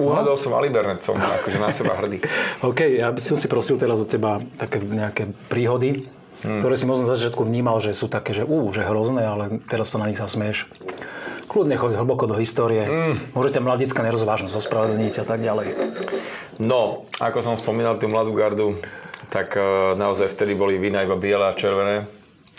[0.00, 2.18] Uhadol som Alibernet, som akože na seba hrdý.
[2.68, 6.06] OK, ja by som si prosil teraz od teba také nejaké príhody,
[6.44, 6.60] Hmm.
[6.60, 9.88] ktoré si možno na začiatku vnímal, že sú také, že ú, že hrozné, ale teraz
[9.88, 10.68] sa na nich zasmieš.
[11.48, 12.84] Kľudne choď hlboko do histórie.
[12.84, 13.16] Hmm.
[13.32, 15.72] Môžete mladická nerozvážnosť ospravedlniť a tak ďalej.
[16.60, 18.76] No, ako som spomínal tú mladú gardu,
[19.32, 22.04] tak uh, naozaj vtedy boli vína iba biele a červené,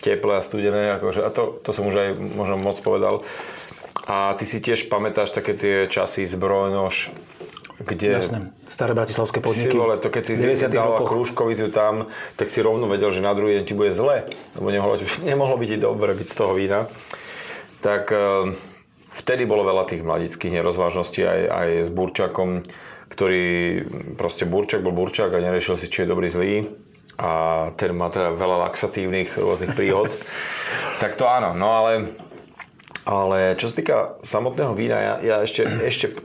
[0.01, 3.21] teplé a studené, akože, a to, to som už aj možno moc povedal.
[4.06, 7.10] A ty si tiež pamätáš také tie časy zbrojnož,
[7.82, 8.22] kde...
[8.22, 8.56] Jasné.
[8.70, 9.76] Staré bratislavské Si podniky.
[9.76, 11.10] vole, to keď si v 90 dal rokoch.
[11.12, 12.08] krúžkovicu tam,
[12.39, 14.95] tak si rovno vedel, že na druhý deň ti bude zle, lebo nemohlo,
[15.28, 16.88] nemohlo byť i dobre byť z toho vína.
[17.84, 18.56] Tak eh,
[19.20, 22.64] vtedy bolo veľa tých mladických nerozvážností aj, aj s Burčakom,
[23.12, 23.43] ktorý
[24.16, 26.70] proste Burčak bol Burčak a neriešil si, či je dobrý, zlý.
[27.16, 30.12] A ten má teda veľa laxatívnych rôznych príhod.
[31.03, 32.12] tak to áno, no ale
[33.06, 36.18] ale čo sa týka samotného vína, ja, ja ešte, ešte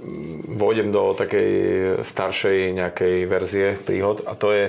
[0.48, 1.50] vôjdem do takej
[2.00, 4.64] staršej nejakej verzie príhod a to je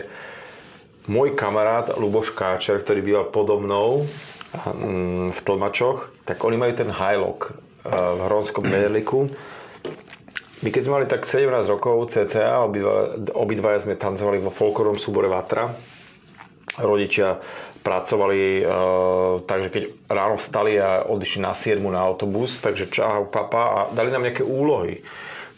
[1.08, 4.06] môj kamarát Luboš Káčer, ktorý býval podo mnou
[4.54, 9.32] mm, v Tlmačoch, tak oni majú ten Highlock eh, v Hronskom Beneliku.
[10.62, 15.26] My keď sme mali tak 17 rokov cca, obidva, obidvaja sme tancovali vo folklorom súbore
[15.26, 15.74] Vatra.
[16.80, 17.44] Rodičia
[17.82, 18.66] pracovali e,
[19.44, 24.14] takže keď ráno vstali a odišli na 7 na autobus, takže čau papa a dali
[24.14, 25.02] nám nejaké úlohy.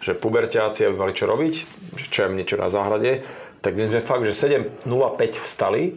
[0.03, 1.53] Že puberťáci, aby mali čo robiť,
[1.95, 3.23] že čo im niečo na záhrade.
[3.63, 5.95] Tak my sme fakt, že 7.05 vstali,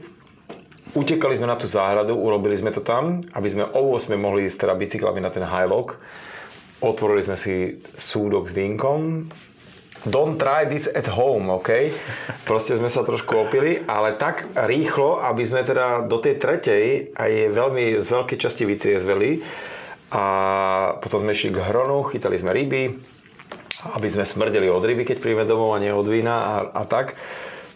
[0.94, 4.62] utekali sme na tú záhradu, urobili sme to tam, aby sme o 8 mohli ísť
[4.62, 5.98] teda bicyklami na ten highlock.
[6.78, 9.26] Otvorili sme si súdok s vínkom,
[10.06, 11.90] Don't try this at home, OK?
[12.46, 17.32] Proste sme sa trošku opili, ale tak rýchlo, aby sme teda do tej tretej aj
[17.50, 19.42] veľmi z veľkej časti vytriezveli.
[20.14, 20.24] A
[21.02, 22.94] potom sme išli k hronu, chytali sme ryby,
[23.98, 27.18] aby sme smrdeli od ryby, keď príjme domov a nie od vína a, a tak.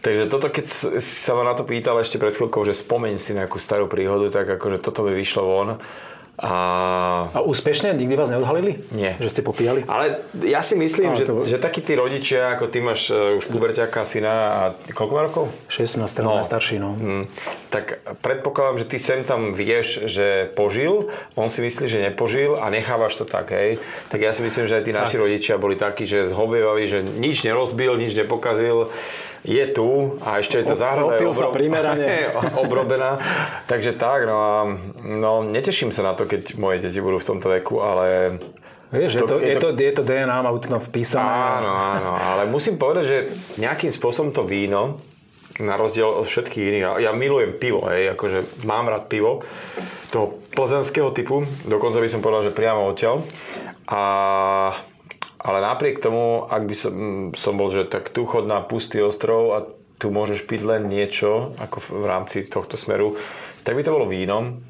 [0.00, 0.64] Takže toto, keď
[1.02, 4.30] si sa ma na to pýtal ešte pred chvíľkou, že spomeň si nejakú starú príhodu,
[4.30, 5.68] tak akože toto by vyšlo von.
[6.40, 6.52] A...
[7.36, 7.92] A úspešne?
[7.92, 8.80] Nikdy vás neodhalili?
[8.96, 9.20] Nie.
[9.20, 9.84] Že ste popíjali?
[9.84, 13.44] Ale ja si myslím, že, to- že takí tí rodičia, ako ty máš uh, už
[13.52, 14.60] puberťáka syna a
[14.96, 15.44] koľko má rokov?
[15.68, 16.96] 16, teraz najstarší, no.
[16.96, 17.24] Mm,
[17.68, 22.72] tak predpokladám, že ty sem tam vieš, že požil, on si myslí, že nepožil a
[22.72, 23.76] nechávaš to tak, hej.
[24.08, 27.44] Tak ja si myslím, že aj tí naši rodičia boli takí, že zhovievaví, že nič
[27.44, 28.88] nerozbil, nič nepokazil,
[29.40, 32.28] je tu a ešte je to záhrada je opil sa primerane.
[32.62, 33.16] obrobená.
[33.64, 34.54] Takže tak, no a
[35.00, 38.36] no, neteším sa na to, keď moje deti budú v tomto veku, ale
[38.90, 41.22] Vieš, je, to, je to- to, je to DNA, má to vpísané.
[41.62, 43.16] Áno, áno, ale musím povedať, že
[43.56, 44.98] nejakým spôsobom to víno,
[45.62, 49.46] na rozdiel od všetkých iných, ja- ja milujem pivo, hej, akože mám rád pivo,
[50.10, 53.22] toho plzenského typu, dokonca by som povedal, že priamo odtiaľ.
[53.86, 54.02] A,
[55.40, 59.00] ale napriek tomu, ak by som, mm, som bol, že tak tu chod na pustý
[59.00, 59.58] ostrov a
[60.00, 63.16] tu môžeš piť len niečo, ako v, rámci tohto smeru,
[63.64, 64.60] tak by to bolo víno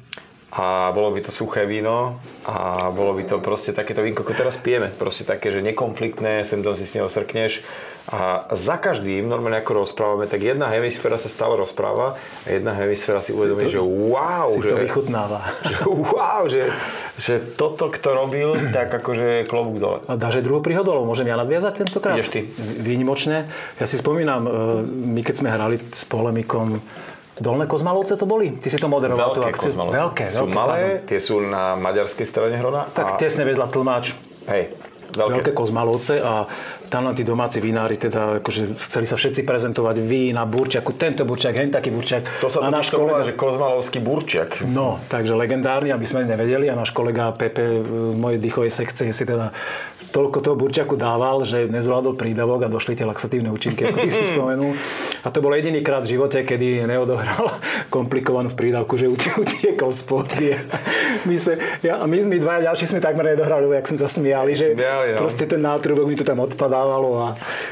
[0.51, 4.59] a bolo by to suché víno a bolo by to proste takéto vínko, ako teraz
[4.59, 4.91] pijeme.
[4.91, 7.63] Proste také, že nekonfliktné, sem tam si s neho srkneš
[8.07, 13.21] a za každým, normálne ako rozprávame, tak jedna hemisféra sa stále rozpráva a jedna hemisféra
[13.21, 15.39] si uvedomí, to- že wow, Si že, to vychutnáva.
[15.69, 16.61] že wow, že,
[17.15, 19.97] že toto, kto robil, tak akože klobúk dole.
[20.05, 22.17] A dáš aj druhú príhodu, alebo môžem ja nadviazať tentokrát?
[22.17, 22.41] Ideš ty.
[22.57, 23.45] Výnimočne.
[23.77, 24.49] Ja si spomínam, e,
[24.87, 26.81] my keď sme hrali s polemikom
[27.37, 28.53] Dolné Kozmalovce to boli?
[28.53, 29.69] Ty si to moderoval tú Veľké akciu?
[29.71, 29.97] kozmalovce.
[29.97, 31.05] Veľké, Sú veľké, malé, pardon.
[31.05, 32.85] tie sú na maďarskej strane Hrona.
[32.87, 34.13] Tak a, tesne vedľa tlmáč.
[34.45, 34.73] Hej,
[35.11, 35.51] Veľké.
[35.51, 35.51] veľké.
[35.51, 36.47] kozmalovce a
[36.87, 41.55] tam len tí domáci vinári teda akože chceli sa všetci prezentovať vína, burčaku, tento burčak,
[41.55, 42.27] hen taký burčak.
[42.43, 44.63] To sa a náš to volá, kolega, že kozmalovský burčiak.
[44.67, 49.23] No, takže legendárny, aby sme nevedeli a náš kolega Pepe z mojej dýchovej sekcie si
[49.23, 49.55] teda
[50.11, 54.23] toľko toho burčaku dával, že nezvládol prídavok a došli tie laxatívne účinky, ako ty si
[54.31, 54.75] spomenul.
[55.23, 57.57] A to bol jediný krát v živote, kedy neodohral
[57.95, 60.57] komplikovanú v prídavku, že utie- utiekol z pódia.
[61.27, 61.53] My, sa,
[61.85, 65.13] ja, my, my dvaja ďalší sme takmer nedohrali, lebo jak sme sa smiali, že Smiali,
[65.13, 65.21] no.
[65.21, 67.27] proste ten nátrubok mi to tam odpadávalo a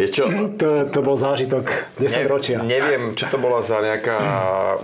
[0.05, 0.29] čo?
[0.53, 1.65] to, to bol zážitok
[1.97, 2.57] 10 Ne- ročia.
[2.61, 4.17] Neviem, čo to bola za nejaká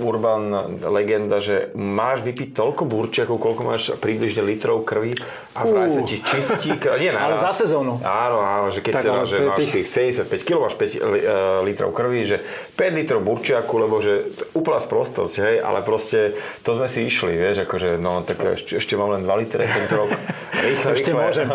[0.01, 0.49] urban
[0.81, 5.13] legenda, že máš vypiť toľko burčiakov, koľko máš približne litrov krvi
[5.53, 6.73] a vraj sa ti čistí.
[6.73, 7.44] Nie naraz.
[7.45, 7.97] Za sezónu.
[7.99, 11.21] Áno, áno, že keď Tak, teda, že máš tých- tých 75 kg, máš 5 li-
[11.21, 11.29] eh,
[11.61, 12.37] litrov krvi, že
[12.71, 14.13] 5 litrov burčiaku, lebo že
[14.51, 18.93] úplná sprostosť, hej, ale proste to sme si išli, vieš, akože no, tak ešte, ešte
[18.93, 20.09] mám len 2 litre tento rok.
[20.55, 21.21] Rýchle, Ešte rýchle.
[21.21, 21.47] môžem.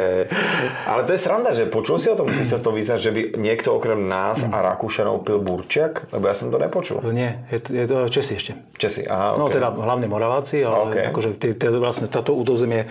[0.86, 3.20] ale to je sranda, že počul si o tom, ty sa to vyznáš, že by
[3.36, 6.08] niekto okrem nás a Rakúšanov pil burčiak?
[6.08, 7.02] Lebo ja som to nepočul.
[7.06, 8.52] Nie, je, to- je to Česi ešte.
[8.74, 9.58] Česi, aha, No okay.
[9.58, 10.96] teda hlavne Moraváci, ale OK.
[11.10, 12.88] akože tie, tie, vlastne táto údozemie e,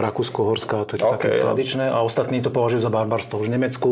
[0.00, 1.42] Rakúsko-Horská, to je to OK, také jo.
[1.46, 3.38] tradičné a ostatní to považujú za barbarstvo.
[3.38, 3.90] Už v Nemecku,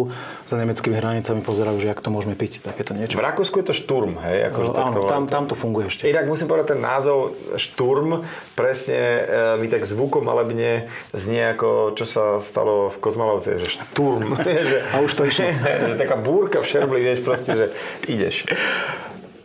[0.48, 3.20] za nemeckými hranicami pozerajú, že jak to môžeme piť, takéto niečo.
[3.20, 4.50] V Rakúsku je to šturm, hej?
[4.50, 6.08] Akože No, áno, tam, tam to funguje ešte.
[6.08, 9.22] Inak musím povedať, ten názov šturm presne e,
[9.58, 14.34] mi tak zvukom malebne znie ako čo sa stalo v Kozmalovce, že šturm.
[14.70, 15.50] že, A už to išlo.
[15.90, 17.66] že taká búrka v šerbli, vieš proste, že
[18.04, 18.48] ideš.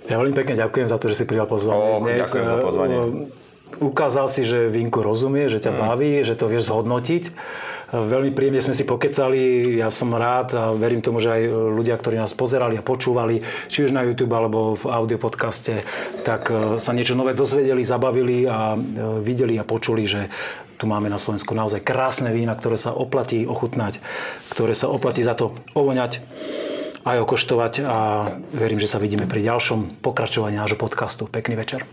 [0.03, 1.79] Ja veľmi pekne ďakujem za to, že si prijal pozvanie.
[1.79, 2.97] Och, ďakujem za pozvanie.
[2.99, 3.41] e,
[3.73, 5.65] Ukázal si, že vínko rozumie, že Mm.
[5.65, 7.23] ťa baví, že to vieš zhodnotiť.
[7.93, 11.41] Veľmi príjemne sme si pokecali, ja som rád a verím tomu, že aj
[11.77, 15.85] ľudia, ktorí nás pozerali a počúvali, či už na YouTube alebo v audiopodcaste,
[16.25, 18.77] tak e, sa niečo nové dozvedeli, zabavili a e,
[19.21, 20.25] videli a počuli, že
[20.81, 24.01] tu máme na Slovensku naozaj krásne vína, ktoré sa oplatí ochutnať,
[24.49, 26.25] ktoré sa oplatí za to ovoňať
[27.05, 27.97] aj okoštovať a
[28.57, 31.29] verím, že sa vidíme pri ďalšom pokračovaní nášho podcastu.
[31.29, 31.85] Pekný večer.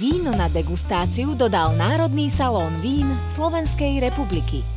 [0.00, 4.75] Víno na degustáciu dodal Národný salón vín Slovenskej republiky.